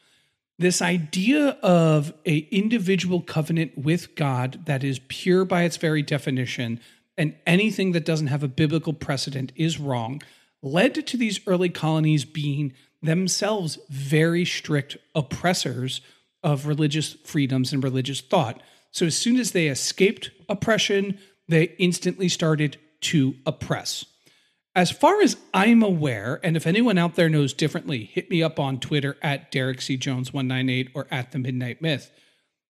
[0.58, 6.78] This idea of a individual covenant with God that is pure by its very definition,
[7.16, 10.20] and anything that doesn't have a biblical precedent is wrong,
[10.62, 16.02] led to these early colonies being themselves very strict oppressors
[16.42, 18.62] of religious freedoms and religious thought.
[18.90, 21.18] So as soon as they escaped oppression,
[21.48, 24.04] they instantly started to oppress.
[24.74, 28.60] As far as I'm aware, and if anyone out there knows differently, hit me up
[28.60, 29.96] on Twitter at Derek C.
[29.96, 32.10] Jones 198 or at the Midnight Myth.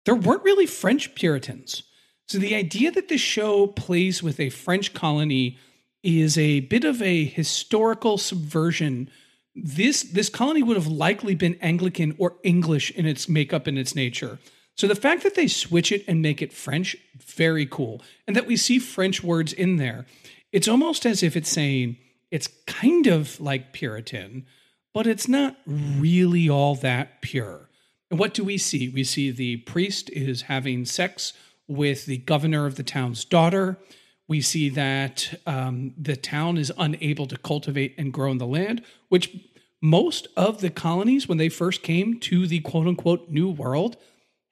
[0.05, 1.83] There weren't really French Puritans.
[2.29, 5.59] So the idea that the show plays with a French colony
[6.03, 9.11] is a bit of a historical subversion.
[9.55, 13.95] This this colony would have likely been Anglican or English in its makeup and its
[13.95, 14.39] nature.
[14.77, 18.03] So the fact that they switch it and make it French, very cool.
[18.27, 20.07] And that we see French words in there.
[20.51, 21.97] It's almost as if it's saying
[22.31, 24.47] it's kind of like Puritan,
[24.93, 27.69] but it's not really all that pure.
[28.11, 28.89] And what do we see?
[28.89, 31.33] We see the priest is having sex
[31.69, 33.79] with the governor of the town's daughter.
[34.27, 38.83] We see that um, the town is unable to cultivate and grow in the land,
[39.09, 39.37] which
[39.83, 43.97] most of the colonies, when they first came to the quote unquote new world,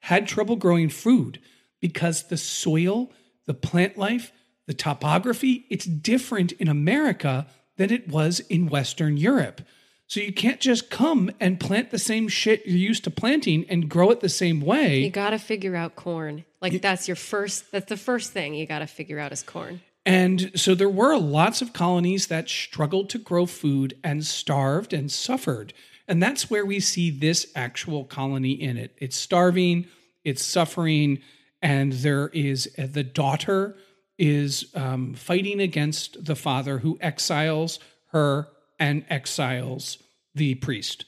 [0.01, 1.39] had trouble growing food
[1.79, 3.11] because the soil,
[3.45, 4.31] the plant life,
[4.67, 7.47] the topography, it's different in America
[7.77, 9.61] than it was in Western Europe.
[10.07, 13.89] So you can't just come and plant the same shit you're used to planting and
[13.89, 14.99] grow it the same way.
[14.99, 16.45] You got to figure out corn.
[16.63, 17.71] Like that's your first.
[17.71, 19.81] That's the first thing you got to figure out is corn.
[20.05, 25.11] And so there were lots of colonies that struggled to grow food and starved and
[25.11, 25.73] suffered.
[26.07, 28.95] And that's where we see this actual colony in it.
[28.97, 29.87] It's starving,
[30.23, 31.21] it's suffering,
[31.61, 33.75] and there is uh, the daughter
[34.17, 38.47] is um, fighting against the father who exiles her
[38.79, 39.97] and exiles
[40.35, 41.05] the priest.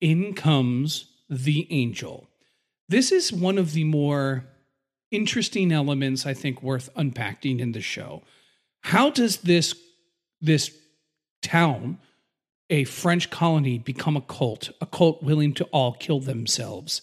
[0.00, 2.28] In comes the angel.
[2.88, 4.44] This is one of the more
[5.10, 8.22] interesting elements I think worth unpacking in the show.
[8.80, 9.74] How does this
[10.40, 10.70] this
[11.42, 11.98] town,
[12.70, 17.02] a French colony, become a cult, a cult willing to all kill themselves?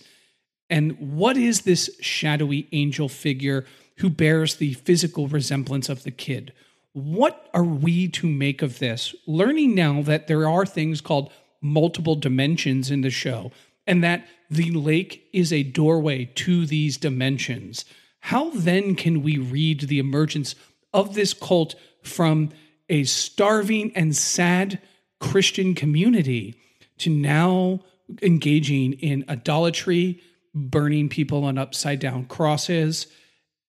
[0.69, 3.65] And what is this shadowy angel figure
[3.97, 6.53] who bears the physical resemblance of the kid?
[6.93, 9.13] What are we to make of this?
[9.27, 11.31] Learning now that there are things called
[11.61, 13.51] multiple dimensions in the show,
[13.87, 17.85] and that the lake is a doorway to these dimensions.
[18.19, 20.55] How then can we read the emergence
[20.93, 22.51] of this cult from
[22.89, 24.81] a starving and sad
[25.19, 26.55] Christian community
[26.99, 27.81] to now
[28.21, 30.21] engaging in idolatry,
[30.53, 33.07] burning people on upside down crosses,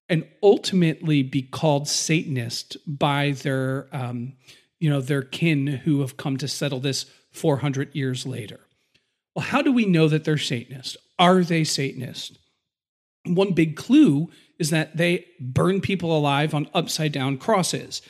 [0.08, 4.34] and ultimately be called Satanist by their, um,
[4.78, 8.60] you know, their kin who have come to settle this 400 years later?
[9.36, 10.96] Well, how do we know that they're Satanist?
[11.18, 12.38] Are they Satanist?
[13.26, 18.00] One big clue is that they burn people alive on upside down crosses.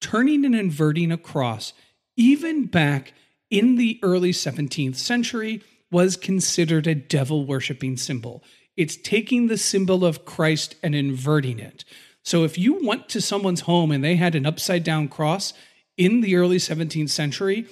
[0.00, 1.72] Turning and inverting a cross,
[2.16, 3.14] even back
[3.50, 5.60] in the early 17th century,
[5.90, 8.44] was considered a devil worshiping symbol.
[8.76, 11.84] It's taking the symbol of Christ and inverting it.
[12.22, 15.52] So if you went to someone's home and they had an upside down cross
[15.96, 17.66] in the early 17th century,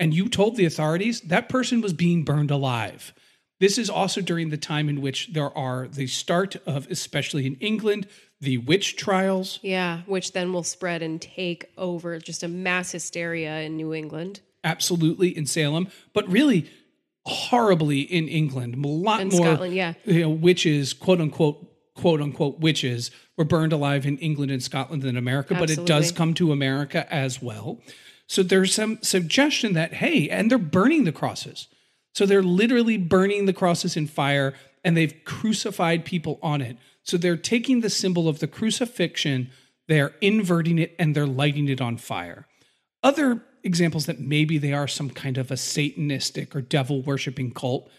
[0.00, 3.12] and you told the authorities, that person was being burned alive.
[3.60, 7.56] This is also during the time in which there are the start of, especially in
[7.56, 8.08] England,
[8.40, 9.60] the witch trials.
[9.62, 14.40] Yeah, which then will spread and take over just a mass hysteria in New England.
[14.64, 15.88] Absolutely in Salem.
[16.14, 16.70] But really,
[17.26, 18.82] horribly in England.
[18.82, 19.92] A lot In more Scotland, yeah.
[20.06, 25.02] you know, witches, quote unquote, quote unquote witches, were burned alive in England and Scotland
[25.02, 27.82] than America, but it does come to America as well.
[28.30, 31.66] So there's some suggestion that, hey, and they're burning the crosses.
[32.14, 34.54] So they're literally burning the crosses in fire
[34.84, 36.76] and they've crucified people on it.
[37.02, 39.50] So they're taking the symbol of the crucifixion,
[39.88, 42.46] they're inverting it, and they're lighting it on fire.
[43.02, 47.90] Other examples that maybe they are some kind of a Satanistic or devil worshiping cult.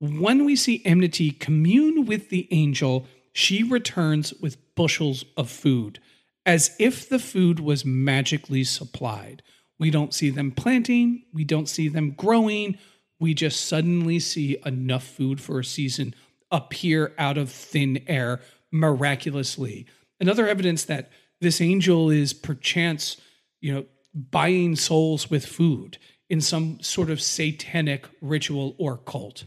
[0.00, 6.00] When we see Amity commune with the angel, she returns with bushels of food,
[6.46, 9.42] as if the food was magically supplied.
[9.78, 12.78] We don't see them planting, we don't see them growing.
[13.18, 16.14] We just suddenly see enough food for a season
[16.50, 19.86] appear out of thin air miraculously.
[20.20, 21.10] Another evidence that
[21.40, 23.16] this angel is perchance,
[23.60, 25.98] you know, buying souls with food
[26.28, 29.44] in some sort of satanic ritual or cult.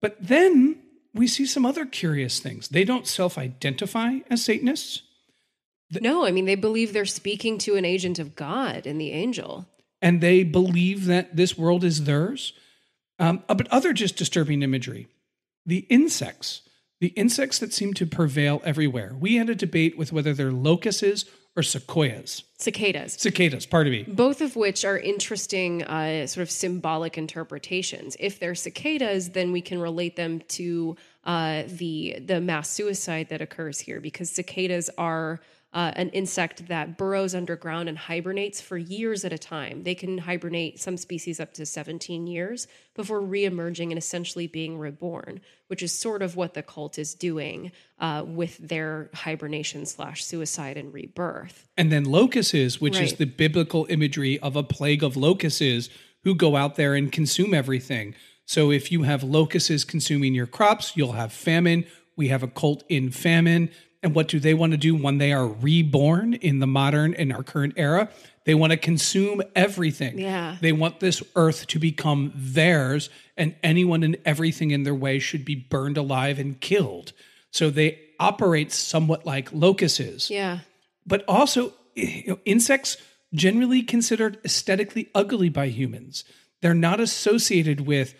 [0.00, 0.82] But then
[1.14, 2.68] we see some other curious things.
[2.68, 5.02] They don't self identify as Satanists.
[6.00, 9.66] No, I mean, they believe they're speaking to an agent of God in the angel.
[10.02, 12.52] and they believe that this world is theirs.
[13.18, 15.08] Um, uh, but other just disturbing imagery
[15.64, 16.62] the insects,
[17.00, 19.16] the insects that seem to prevail everywhere.
[19.18, 21.24] We had a debate with whether they're locusts
[21.56, 22.44] or sequoias.
[22.58, 23.14] Cicadas.
[23.14, 24.02] Cicadas, pardon me.
[24.06, 29.62] both of which are interesting uh, sort of symbolic interpretations if they're cicadas then we
[29.62, 35.40] can relate them to uh, the the mass suicide that occurs here because cicadas are
[35.76, 39.82] uh, an insect that burrows underground and hibernates for years at a time.
[39.82, 45.42] They can hibernate some species up to 17 years before reemerging and essentially being reborn,
[45.66, 50.78] which is sort of what the cult is doing uh, with their hibernation slash suicide
[50.78, 51.68] and rebirth.
[51.76, 55.90] And then locusts, which is the biblical imagery of a plague of locusts
[56.24, 58.14] who go out there and consume everything.
[58.46, 61.84] So if you have locusts consuming your crops, you'll have famine.
[62.16, 63.68] We have a cult in famine.
[64.02, 67.32] And what do they want to do when they are reborn in the modern in
[67.32, 68.08] our current era?
[68.44, 70.18] They want to consume everything.
[70.18, 70.56] Yeah.
[70.60, 75.44] They want this earth to become theirs, and anyone and everything in their way should
[75.44, 77.12] be burned alive and killed.
[77.50, 80.60] So they operate somewhat like locusts Yeah.
[81.04, 82.96] but also you know, insects
[83.34, 86.24] generally considered aesthetically ugly by humans.
[86.62, 88.14] They're not associated with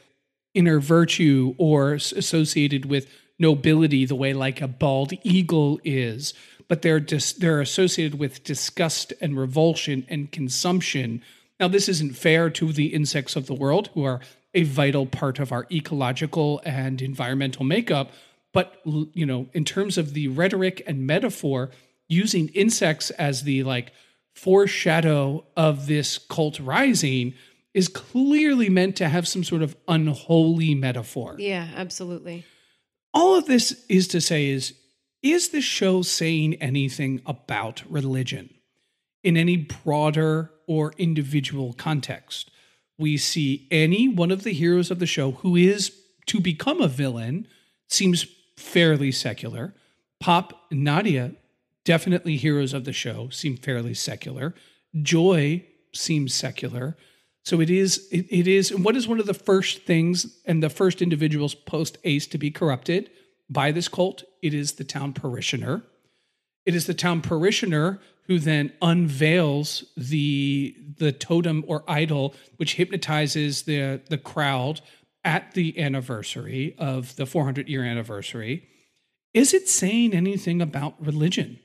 [0.54, 3.08] inner virtue or associated with
[3.38, 6.34] nobility the way like a bald eagle is,
[6.68, 11.22] but they're just they're associated with disgust and revulsion and consumption.
[11.60, 14.20] Now this isn't fair to the insects of the world who are
[14.54, 18.10] a vital part of our ecological and environmental makeup,
[18.52, 21.70] but you know, in terms of the rhetoric and metaphor,
[22.08, 23.92] using insects as the like
[24.34, 27.34] foreshadow of this cult rising
[27.74, 31.36] is clearly meant to have some sort of unholy metaphor.
[31.38, 32.44] Yeah, absolutely.
[33.16, 34.74] All of this is to say is
[35.22, 38.50] is this show saying anything about religion
[39.24, 42.50] in any broader or individual context?
[42.98, 46.88] We see any one of the heroes of the show who is to become a
[46.88, 47.48] villain
[47.88, 48.26] seems
[48.58, 49.72] fairly secular.
[50.20, 51.32] Pop, Nadia,
[51.84, 54.54] definitely heroes of the show, seem fairly secular.
[55.00, 55.64] Joy
[55.94, 56.98] seems secular.
[57.46, 60.60] So it is, it, it is, and what is one of the first things and
[60.60, 63.08] the first individuals post Ace to be corrupted
[63.48, 64.24] by this cult?
[64.42, 65.84] It is the town parishioner.
[66.64, 73.62] It is the town parishioner who then unveils the the totem or idol, which hypnotizes
[73.62, 74.80] the the crowd
[75.22, 78.66] at the anniversary of the 400 year anniversary.
[79.32, 81.60] Is it saying anything about religion?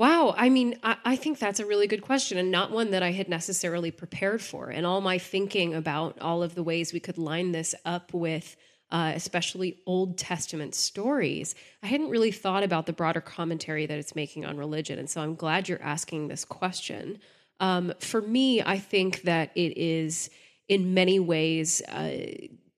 [0.00, 0.34] Wow.
[0.34, 3.12] I mean, I, I think that's a really good question and not one that I
[3.12, 4.70] had necessarily prepared for.
[4.70, 8.56] And all my thinking about all of the ways we could line this up with,
[8.90, 14.16] uh, especially Old Testament stories, I hadn't really thought about the broader commentary that it's
[14.16, 14.98] making on religion.
[14.98, 17.18] And so I'm glad you're asking this question.
[17.60, 20.30] Um, for me, I think that it is
[20.66, 22.16] in many ways uh,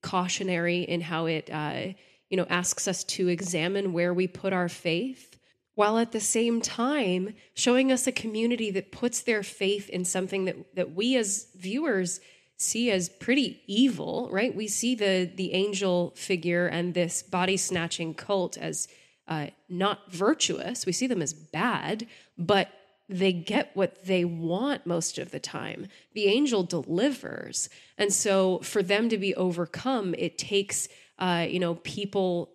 [0.02, 1.92] cautionary in how it, uh,
[2.30, 5.31] you know, asks us to examine where we put our faith
[5.74, 10.44] while at the same time showing us a community that puts their faith in something
[10.44, 12.20] that, that we as viewers
[12.56, 14.54] see as pretty evil right?
[14.54, 18.88] We see the the angel figure and this body snatching cult as
[19.28, 20.84] uh, not virtuous.
[20.84, 22.06] We see them as bad
[22.38, 22.68] but
[23.08, 25.88] they get what they want most of the time.
[26.14, 27.68] The angel delivers.
[27.98, 32.50] And so for them to be overcome it takes uh, you know people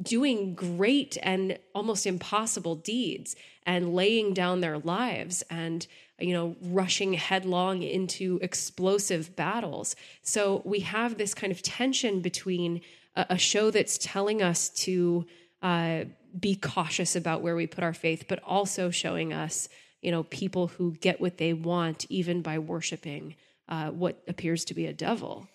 [0.00, 3.34] doing great and almost impossible deeds
[3.64, 5.86] and laying down their lives and
[6.18, 9.96] you know rushing headlong into explosive battles.
[10.22, 12.82] So we have this kind of tension between
[13.14, 15.26] a, a show that's telling us to
[15.62, 16.04] uh,
[16.38, 19.68] be cautious about where we put our faith but also showing us
[20.02, 23.34] you know people who get what they want even by worshiping
[23.68, 25.48] uh, what appears to be a devil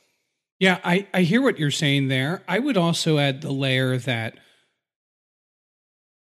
[0.62, 2.44] yeah, I, I hear what you're saying there.
[2.48, 4.38] I would also add the layer that,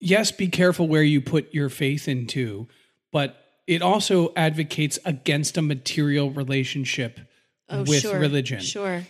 [0.01, 2.67] yes, be careful where you put your faith into,
[3.13, 7.21] but it also advocates against a material relationship
[7.69, 8.61] oh, with sure, religion.
[8.61, 9.03] Sure.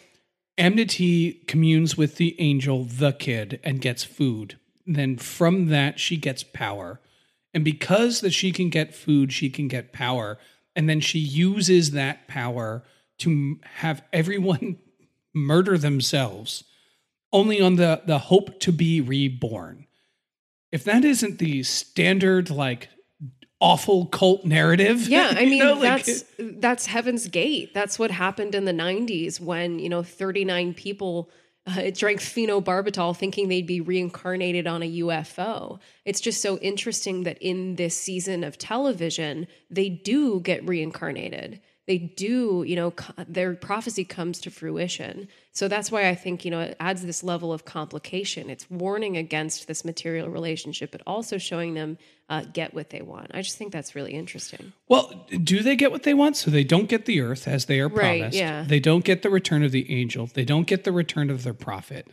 [0.58, 4.58] Amity communes with the angel, the kid, and gets food.
[4.88, 7.00] Then from that, she gets power.
[7.54, 10.36] And because that she can get food, she can get power.
[10.74, 12.82] And then she uses that power
[13.18, 14.78] to have everyone
[15.34, 16.64] murder themselves
[17.32, 19.86] only on the the hope to be reborn.
[20.70, 22.88] If that isn't the standard like
[23.60, 27.72] awful cult narrative yeah i mean know, like, that's that's heaven's gate.
[27.72, 31.30] That's what happened in the 90s when you know 39 people
[31.66, 35.78] uh, drank phenobarbital thinking they'd be reincarnated on a UFO.
[36.04, 41.98] It's just so interesting that in this season of television, they do get reincarnated they
[41.98, 42.92] do, you know,
[43.26, 45.26] their prophecy comes to fruition.
[45.50, 48.48] So that's why I think, you know, it adds this level of complication.
[48.50, 53.32] It's warning against this material relationship, but also showing them uh, get what they want.
[53.34, 54.72] I just think that's really interesting.
[54.88, 56.36] Well, do they get what they want?
[56.36, 58.22] So they don't get the earth as they are promised.
[58.22, 58.64] Right, yeah.
[58.66, 60.28] They don't get the return of the angel.
[60.32, 62.06] They don't get the return of their prophet.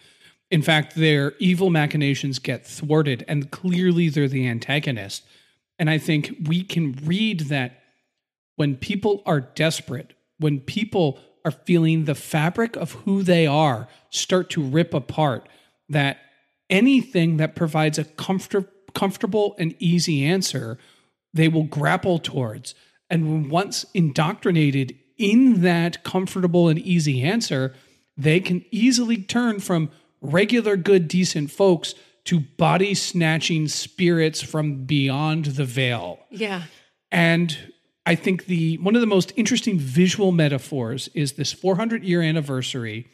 [0.50, 5.24] In fact, their evil machinations get thwarted, and clearly they're the antagonist.
[5.78, 7.84] And I think we can read that
[8.60, 14.49] when people are desperate, when people are feeling the fabric of who they are start
[14.49, 15.47] to rip apart,
[15.88, 16.18] that
[16.70, 20.78] anything that provides a comfort, comfortable and easy answer,
[21.34, 22.76] they will grapple towards.
[23.10, 27.74] And once indoctrinated in that comfortable and easy answer,
[28.18, 29.89] they can easily turn from
[30.20, 31.95] regular, good, decent folks
[32.26, 36.20] to body snatching spirits from beyond the veil.
[36.30, 36.64] Yeah.
[37.10, 37.57] And
[38.06, 43.08] I think the one of the most interesting visual metaphors is this 400 year anniversary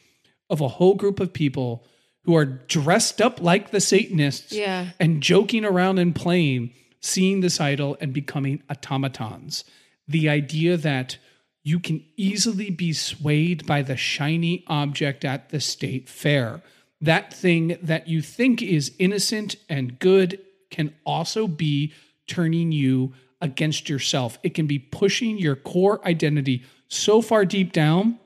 [0.50, 1.86] of a whole group of people
[2.24, 4.92] who are dressed up like the Satanists yeah.
[5.00, 9.64] and joking around and playing, seeing this idol and becoming automatons.
[10.08, 11.18] The idea that
[11.64, 16.62] you can easily be swayed by the shiny object at the state fair.
[17.02, 20.40] That thing that you think is innocent and good
[20.72, 21.94] can also be
[22.28, 23.14] turning you
[23.46, 24.40] against yourself.
[24.44, 28.20] It can be pushing your core identity so far deep down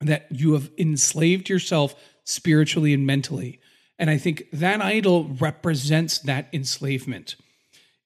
[0.00, 1.94] that you have enslaved yourself
[2.24, 3.60] spiritually and mentally.
[3.98, 7.36] And I think that idol represents that enslavement.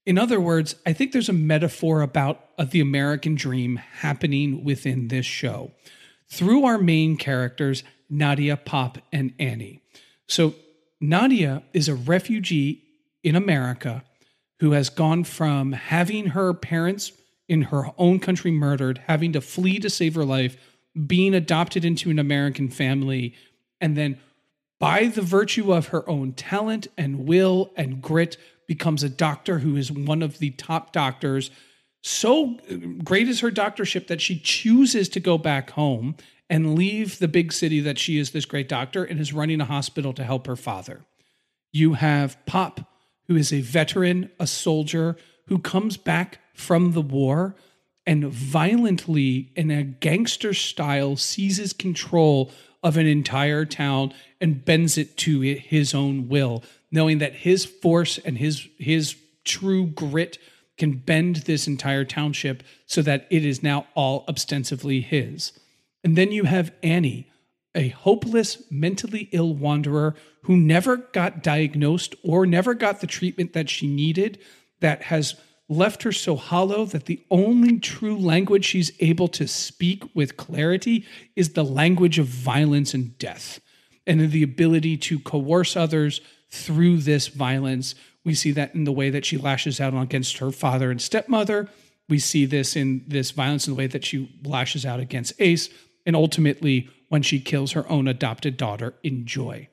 [0.06, 5.08] In other words, I think there's a metaphor about uh, the American dream happening within
[5.08, 5.72] this show
[6.28, 9.82] through our main characters, Nadia, Pop, and Annie.
[10.26, 10.54] So,
[11.00, 12.82] Nadia is a refugee
[13.22, 14.02] in America
[14.60, 17.12] who has gone from having her parents
[17.48, 20.56] in her own country murdered, having to flee to save her life,
[21.06, 23.34] being adopted into an American family,
[23.80, 24.18] and then
[24.78, 28.36] by the virtue of her own talent and will and grit,
[28.66, 31.50] becomes a doctor who is one of the top doctors.
[32.02, 32.58] So
[33.04, 36.16] great is her doctorship that she chooses to go back home
[36.48, 39.64] and leave the big city that she is this great doctor and is running a
[39.64, 41.04] hospital to help her father.
[41.72, 42.80] You have Pop,
[43.28, 45.16] who is a veteran, a soldier,
[45.48, 47.56] who comes back from the war
[48.06, 52.52] and violently, in a gangster style, seizes control
[52.82, 56.62] of an entire town and bends it to his own will,
[56.92, 60.38] knowing that his force and his his true grit
[60.78, 65.52] can bend this entire township so that it is now all ostensibly his.
[66.04, 67.28] And then you have Annie,
[67.76, 73.68] a hopeless, mentally ill wanderer who never got diagnosed or never got the treatment that
[73.68, 74.38] she needed,
[74.80, 75.36] that has
[75.68, 81.04] left her so hollow that the only true language she's able to speak with clarity
[81.34, 83.60] is the language of violence and death,
[84.06, 86.20] and the ability to coerce others
[86.50, 87.94] through this violence.
[88.24, 91.68] We see that in the way that she lashes out against her father and stepmother.
[92.08, 95.68] We see this in this violence in the way that she lashes out against Ace,
[96.06, 99.68] and ultimately when she kills her own adopted daughter in joy.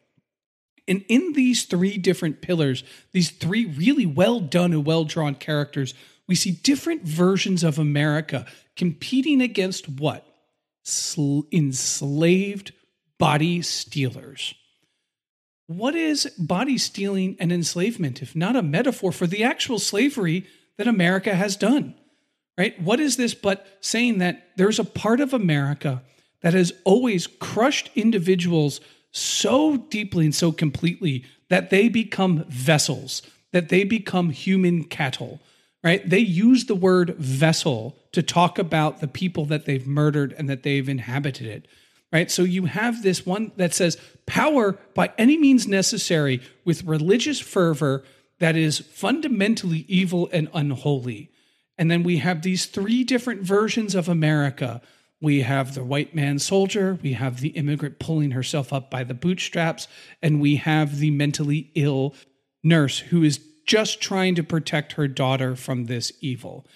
[0.88, 5.94] And in these three different pillars, these three really well done and well drawn characters,
[6.28, 10.26] we see different versions of America competing against what?
[10.84, 12.74] Sl- enslaved
[13.18, 14.54] body stealers.
[15.68, 20.46] what is body stealing and enslavement if not a metaphor for the actual slavery
[20.78, 21.96] that America has done?
[22.58, 22.80] Right?
[22.82, 26.04] What is this but saying that there's a part of America
[26.44, 28.80] that has always crushed individuals
[29.12, 33.22] so deeply and so completely that they become vessels,
[33.52, 35.40] that they become human cattle,
[35.84, 36.08] right?
[36.08, 40.64] They use the word vessel to talk about the people that they've murdered and that
[40.64, 41.68] they've inhabited it,
[42.12, 42.30] right?
[42.30, 48.04] So you have this one that says power by any means necessary with religious fervor
[48.40, 51.30] that is fundamentally evil and unholy.
[51.78, 54.82] And then we have these three different versions of America
[55.24, 59.14] we have the white man soldier, we have the immigrant pulling herself up by the
[59.14, 59.88] bootstraps,
[60.22, 62.14] and we have the mentally ill
[62.62, 66.68] nurse who is just trying to protect her daughter from this evil.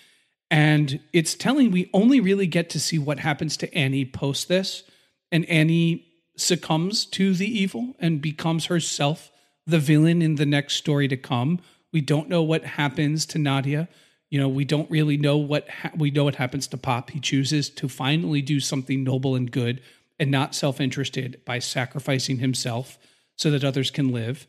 [0.49, 4.83] And it's telling we only really get to see what happens to Annie post this.
[5.29, 6.05] And Annie
[6.37, 9.29] succumbs to the evil and becomes herself
[9.65, 11.59] the villain in the next story to come.
[11.91, 13.89] We don't know what happens to Nadia.
[14.29, 17.11] You know, we don't really know what ha- we know what happens to Pop.
[17.11, 19.81] He chooses to finally do something noble and good
[20.19, 22.97] and not self-interested by sacrificing himself
[23.35, 24.47] so that others can live.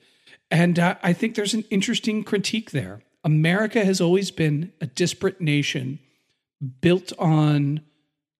[0.51, 3.03] And uh, I think there's an interesting critique there.
[3.22, 5.99] America has always been a disparate nation
[6.81, 7.83] built on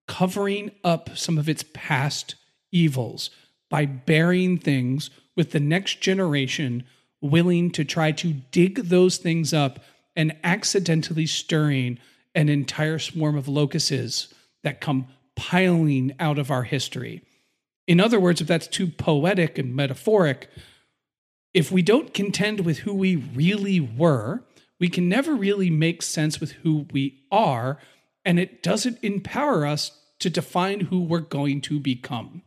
[0.07, 2.35] covering up some of its past
[2.71, 3.29] evils
[3.69, 6.83] by burying things with the next generation
[7.21, 9.79] willing to try to dig those things up
[10.19, 11.97] and accidentally stirring
[12.35, 15.07] an entire swarm of locusts that come
[15.37, 17.21] piling out of our history.
[17.87, 20.49] In other words, if that's too poetic and metaphoric,
[21.53, 24.43] if we don't contend with who we really were,
[24.77, 27.79] we can never really make sense with who we are,
[28.25, 32.41] and it doesn't empower us to define who we're going to become.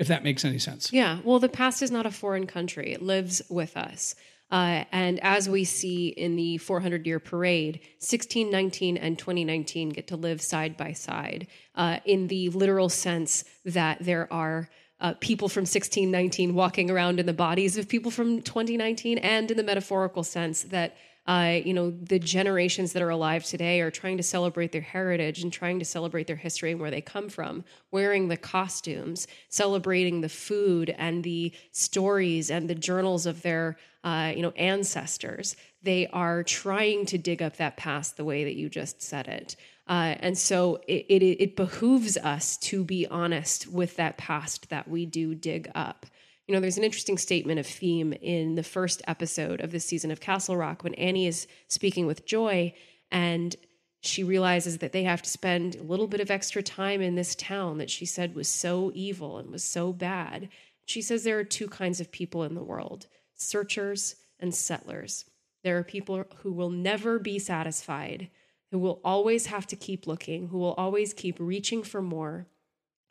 [0.00, 0.92] If that makes any sense.
[0.92, 1.20] Yeah.
[1.22, 4.16] Well, the past is not a foreign country, it lives with us.
[4.50, 10.16] Uh, and as we see in the 400 year parade, 1619 and 2019 get to
[10.16, 14.68] live side by side uh, in the literal sense that there are
[15.00, 19.56] uh, people from 1619 walking around in the bodies of people from 2019, and in
[19.56, 20.96] the metaphorical sense that
[21.28, 25.42] uh, you know, the generations that are alive today are trying to celebrate their heritage
[25.42, 30.22] and trying to celebrate their history and where they come from, wearing the costumes, celebrating
[30.22, 33.76] the food and the stories and the journals of their,
[34.08, 35.54] uh, you know, ancestors.
[35.82, 39.54] They are trying to dig up that past the way that you just said it.
[39.86, 44.88] Uh, and so it, it, it behooves us to be honest with that past that
[44.88, 46.06] we do dig up.
[46.46, 50.10] You know, there's an interesting statement of theme in the first episode of this season
[50.10, 52.72] of Castle Rock when Annie is speaking with Joy
[53.10, 53.54] and
[54.00, 57.34] she realizes that they have to spend a little bit of extra time in this
[57.34, 60.48] town that she said was so evil and was so bad.
[60.86, 63.06] She says there are two kinds of people in the world
[63.38, 65.24] searchers and settlers.
[65.64, 68.28] There are people who will never be satisfied,
[68.70, 72.46] who will always have to keep looking, who will always keep reaching for more,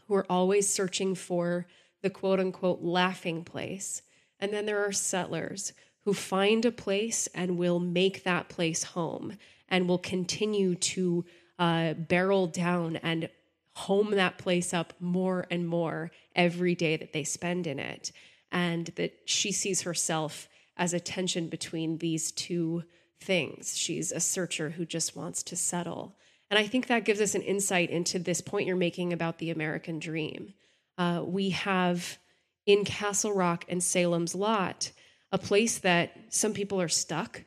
[0.07, 1.65] who are always searching for
[2.01, 4.01] the quote unquote laughing place.
[4.39, 5.73] And then there are settlers
[6.05, 9.33] who find a place and will make that place home
[9.67, 11.25] and will continue to
[11.59, 13.29] uh, barrel down and
[13.73, 18.11] home that place up more and more every day that they spend in it.
[18.51, 22.83] And that she sees herself as a tension between these two
[23.19, 23.77] things.
[23.77, 26.15] She's a searcher who just wants to settle.
[26.49, 29.49] And I think that gives us an insight into this point you're making about the
[29.49, 30.53] American dream.
[30.97, 32.17] Uh, we have
[32.65, 34.91] in Castle Rock and Salem's Lot
[35.31, 37.43] a place that some people are stuck,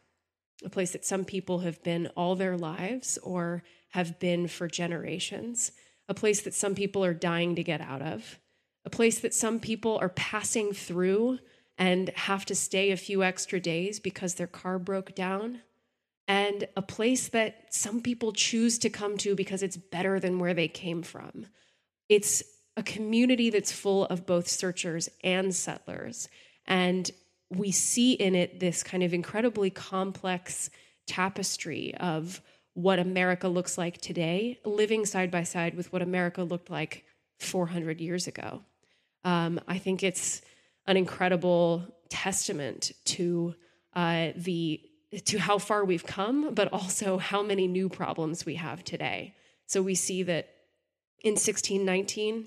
[0.65, 5.73] a place that some people have been all their lives or have been for generations,
[6.09, 8.39] a place that some people are dying to get out of,
[8.85, 11.39] a place that some people are passing through
[11.79, 15.61] and have to stay a few extra days because their car broke down,
[16.29, 20.55] and a place that some people choose to come to because it's better than where
[20.55, 21.47] they came from.
[22.09, 22.43] It's
[22.77, 26.29] a community that's full of both searchers and settlers.
[26.67, 27.11] And
[27.51, 30.71] we see in it this kind of incredibly complex
[31.07, 32.41] tapestry of
[32.75, 37.05] what America looks like today, living side by side with what America looked like
[37.41, 38.63] 400 years ago.
[39.25, 40.43] Um, I think it's
[40.87, 43.55] an incredible testament to
[43.95, 44.81] uh, the
[45.25, 49.35] to how far we've come, but also how many new problems we have today.
[49.67, 50.49] So we see that
[51.23, 52.47] in 1619,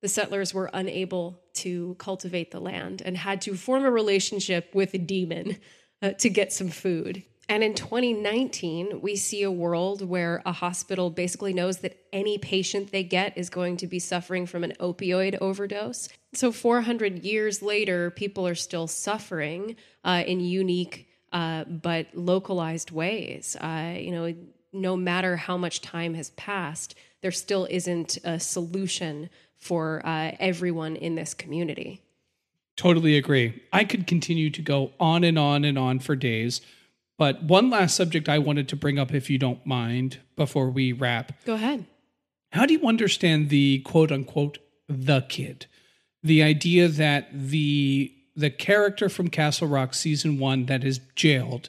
[0.00, 4.94] the settlers were unable to cultivate the land and had to form a relationship with
[4.94, 5.58] a demon
[6.02, 7.24] uh, to get some food.
[7.48, 12.90] And in 2019, we see a world where a hospital basically knows that any patient
[12.90, 16.08] they get is going to be suffering from an opioid overdose.
[16.32, 23.56] So, 400 years later, people are still suffering uh, in unique uh, but localized ways.
[23.60, 24.34] Uh, you know,
[24.72, 30.96] no matter how much time has passed, there still isn't a solution for uh, everyone
[30.96, 32.00] in this community.
[32.76, 33.62] Totally agree.
[33.72, 36.60] I could continue to go on and on and on for days.
[37.16, 40.92] But one last subject I wanted to bring up, if you don't mind, before we
[40.92, 41.44] wrap.
[41.44, 41.86] Go ahead.
[42.52, 44.58] How do you understand the quote unquote
[44.88, 45.66] the kid?
[46.22, 51.68] The idea that the the character from Castle Rock season one that is jailed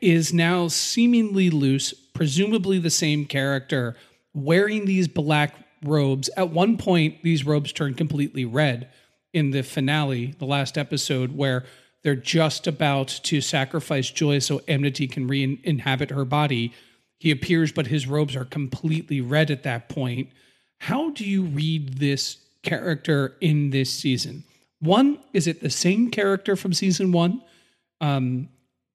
[0.00, 3.96] is now seemingly loose, presumably the same character,
[4.32, 6.30] wearing these black robes.
[6.36, 8.88] At one point, these robes turn completely red
[9.32, 11.64] in the finale, the last episode, where
[12.02, 16.72] they're just about to sacrifice Joy so Amity can re inhabit her body.
[17.18, 20.30] He appears, but his robes are completely red at that point.
[20.78, 24.42] How do you read this character in this season?
[24.80, 27.40] One, is it the same character from season one?
[28.00, 28.48] Um,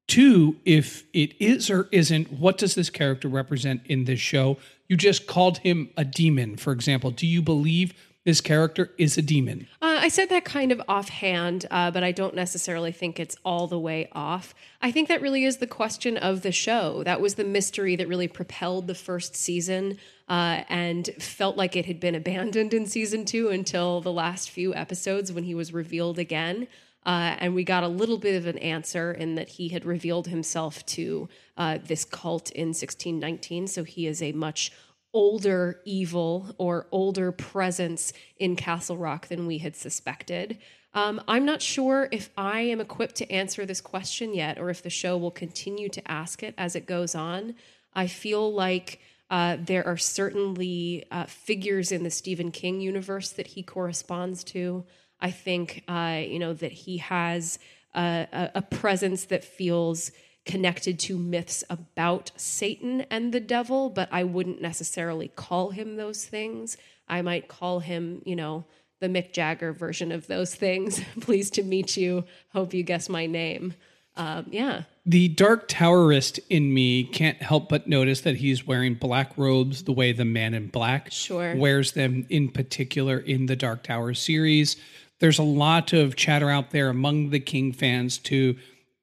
[0.09, 4.57] two, if it is or isn't, what does this character represent in this show?
[4.89, 7.11] You just called him a demon, for example.
[7.11, 7.93] Do you believe
[8.27, 9.67] this character is a demon.
[9.81, 13.67] Uh, I said that kind of offhand, uh, but I don't necessarily think it's all
[13.67, 14.53] the way off.
[14.81, 17.05] I think that really is the question of the show.
[17.05, 19.97] That was the mystery that really propelled the first season
[20.27, 24.75] uh, and felt like it had been abandoned in season two until the last few
[24.75, 26.67] episodes when he was revealed again.
[27.05, 30.27] Uh, and we got a little bit of an answer in that he had revealed
[30.27, 33.67] himself to uh, this cult in 1619.
[33.67, 34.73] So he is a much
[35.13, 40.57] older evil or older presence in Castle Rock than we had suspected.
[40.93, 44.81] Um, I'm not sure if I am equipped to answer this question yet, or if
[44.81, 47.55] the show will continue to ask it as it goes on.
[47.93, 48.99] I feel like
[49.29, 54.85] uh, there are certainly uh, figures in the Stephen King universe that he corresponds to.
[55.19, 57.59] I think, uh, you know, that he has
[57.93, 60.11] a, a presence that feels
[60.47, 66.25] connected to myths about Satan and the devil, but I wouldn't necessarily call him those
[66.25, 66.77] things.
[67.07, 68.65] I might call him, you know,
[68.99, 71.01] the Mick Jagger version of those things.
[71.21, 72.23] Pleased to meet you.
[72.53, 73.75] Hope you guess my name.
[74.15, 74.83] Um, yeah.
[75.05, 79.91] The Dark Towerist in me can't help but notice that he's wearing black robes the
[79.91, 81.55] way the man in black sure.
[81.55, 84.75] wears them, in particular in the Dark Tower series.
[85.19, 88.55] There's a lot of chatter out there among the King fans to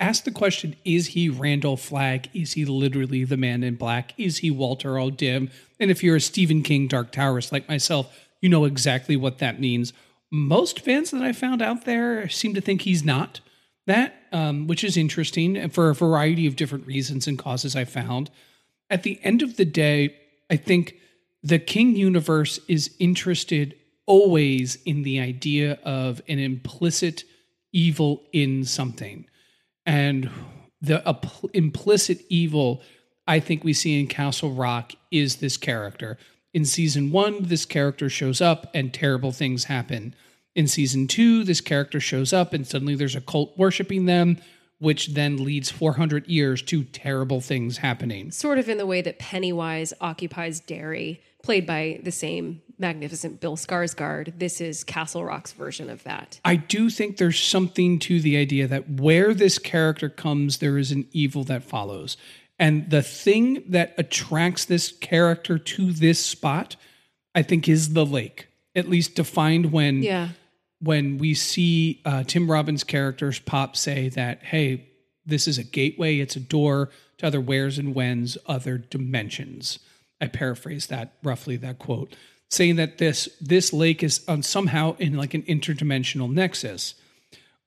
[0.04, 2.28] ask the question is he Randall Flagg?
[2.34, 4.12] Is he literally the man in black?
[4.18, 5.50] Is he Walter O'Dim?
[5.80, 9.60] And if you're a Stephen King Dark Towerist like myself, you know exactly what that
[9.60, 9.94] means.
[10.30, 13.40] Most fans that I found out there seem to think he's not
[13.86, 18.30] that, um, which is interesting for a variety of different reasons and causes I found.
[18.90, 20.16] At the end of the day,
[20.50, 20.96] I think
[21.42, 23.74] the King universe is interested
[24.06, 27.24] always in the idea of an implicit
[27.72, 29.26] evil in something
[29.86, 30.30] and
[30.80, 31.20] the uh,
[31.52, 32.82] implicit evil
[33.26, 36.18] I think we see in Castle Rock is this character.
[36.52, 40.14] In season one, this character shows up and terrible things happen.
[40.54, 44.38] In season two, this character shows up and suddenly there's a cult worshiping them,
[44.78, 48.30] which then leads 400 years to terrible things happening.
[48.30, 53.56] Sort of in the way that Pennywise occupies Derry, played by the same magnificent Bill
[53.56, 54.38] Skarsgård.
[54.38, 56.40] This is Castle Rock's version of that.
[56.44, 60.90] I do think there's something to the idea that where this character comes, there is
[60.90, 62.16] an evil that follows.
[62.58, 66.76] And the thing that attracts this character to this spot,
[67.34, 68.48] I think, is the lake.
[68.74, 70.30] At least defined when yeah.
[70.80, 74.88] when we see uh, Tim Robbins' characters pop say that, hey,
[75.26, 79.78] this is a gateway, it's a door to other wheres and whens, other dimensions.
[80.20, 82.14] I paraphrase that roughly, that quote
[82.54, 86.94] saying that this this lake is on somehow in like an interdimensional nexus.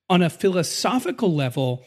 [0.10, 1.84] On a philosophical level,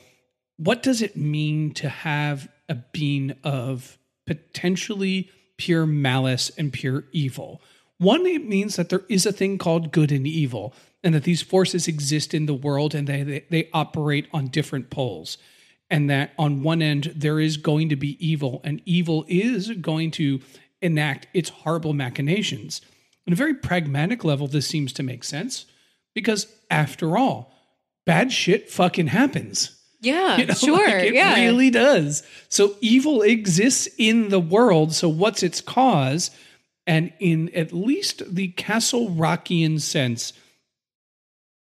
[0.57, 7.63] what does it mean to have a being of potentially pure malice and pure evil?
[7.97, 11.43] One, it means that there is a thing called good and evil, and that these
[11.43, 15.39] forces exist in the world and they, they, they operate on different poles.
[15.91, 20.13] And that on one end, there is going to be evil, and evil is going
[20.13, 20.41] to
[20.81, 22.81] enact its horrible machinations.
[23.27, 25.67] On a very pragmatic level, this seems to make sense
[26.15, 27.53] because, after all,
[28.07, 29.77] bad shit fucking happens.
[30.01, 30.87] Yeah, you know, sure.
[30.87, 31.35] Like it yeah.
[31.35, 32.23] really does.
[32.49, 34.95] So evil exists in the world.
[34.95, 36.31] So what's its cause?
[36.87, 40.33] And in at least the Castle Rockian sense,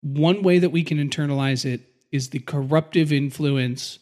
[0.01, 3.99] one way that we can internalize it is the corruptive influence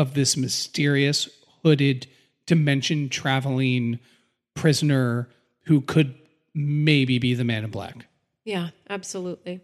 [0.00, 1.28] of this mysterious
[1.62, 2.06] hooded
[2.46, 3.98] dimension traveling
[4.54, 5.28] prisoner
[5.64, 6.14] who could
[6.54, 8.06] maybe be the man in black.
[8.46, 9.60] Yeah, absolutely.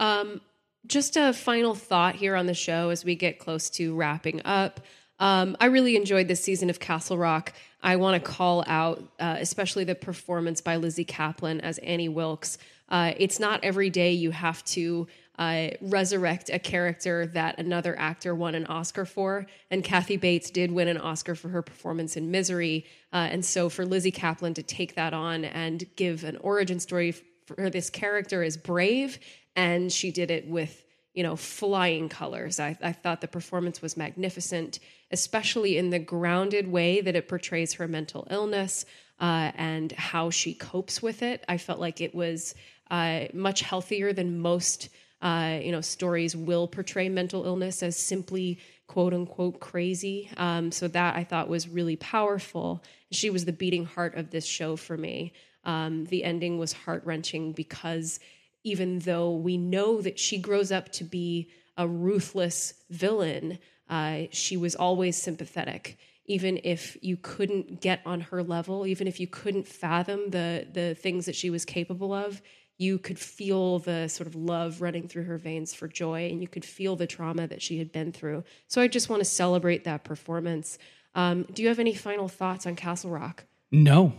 [0.00, 0.40] Um,
[0.86, 4.80] just a final thought here on the show as we get close to wrapping up.
[5.18, 7.52] Um, I really enjoyed this season of Castle Rock.
[7.82, 12.56] I want to call out, uh, especially the performance by Lizzie Caplan as Annie Wilkes.
[12.88, 15.06] Uh, it's not every day you have to
[15.38, 19.46] uh, resurrect a character that another actor won an Oscar for.
[19.70, 22.86] And Kathy Bates did win an Oscar for her performance in Misery.
[23.12, 27.12] Uh, and so for Lizzie Caplan to take that on and give an origin story
[27.46, 29.18] for this character is brave.
[29.54, 30.82] And she did it with
[31.12, 32.60] you know, flying colors.
[32.60, 34.80] I, I, thought the performance was magnificent,
[35.10, 38.84] especially in the grounded way that it portrays her mental illness
[39.18, 41.42] uh, and how she copes with it.
[41.48, 42.54] I felt like it was
[42.90, 44.90] uh, much healthier than most
[45.22, 50.30] uh, you know, stories will portray mental illness as simply quote unquote crazy.
[50.36, 52.82] Um, so that I thought was really powerful.
[53.10, 55.32] She was the beating heart of this show for me.
[55.64, 58.20] Um, the ending was heart wrenching because
[58.62, 63.58] even though we know that she grows up to be a ruthless villain,
[63.88, 65.98] uh, she was always sympathetic.
[66.26, 70.94] Even if you couldn't get on her level, even if you couldn't fathom the the
[70.94, 72.42] things that she was capable of,
[72.78, 76.48] you could feel the sort of love running through her veins for joy and you
[76.48, 78.44] could feel the trauma that she had been through.
[78.68, 80.78] So I just want to celebrate that performance.
[81.14, 83.44] Um, do you have any final thoughts on Castle Rock?
[83.72, 84.12] No.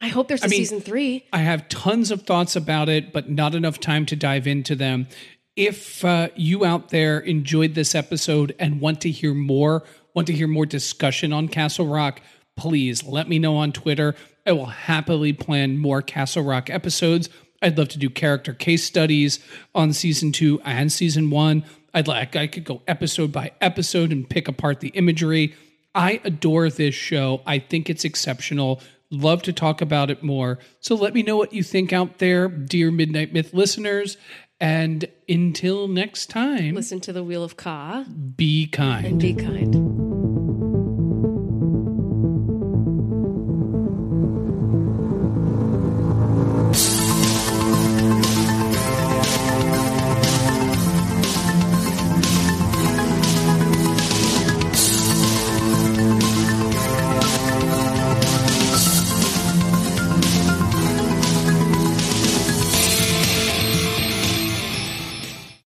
[0.00, 1.24] I hope there's a I mean, season three.
[1.32, 5.08] I have tons of thoughts about it, but not enough time to dive into them.
[5.56, 9.84] If uh, you out there enjoyed this episode and want to hear more,
[10.14, 12.20] want to hear more discussion on Castle Rock,
[12.56, 14.14] please let me know on Twitter.
[14.46, 17.30] I will happily plan more Castle Rock episodes.
[17.62, 19.38] I'd love to do character case studies
[19.74, 21.64] on season two and season one.
[21.94, 25.54] I'd like I could go episode by episode and pick apart the imagery.
[25.94, 27.40] I adore this show.
[27.46, 28.82] I think it's exceptional.
[29.10, 30.58] Love to talk about it more.
[30.80, 34.18] So let me know what you think out there, dear Midnight Myth listeners.
[34.60, 38.04] And until next time, listen to the Wheel of Ka.
[38.36, 39.06] Be kind.
[39.06, 40.05] And be kind.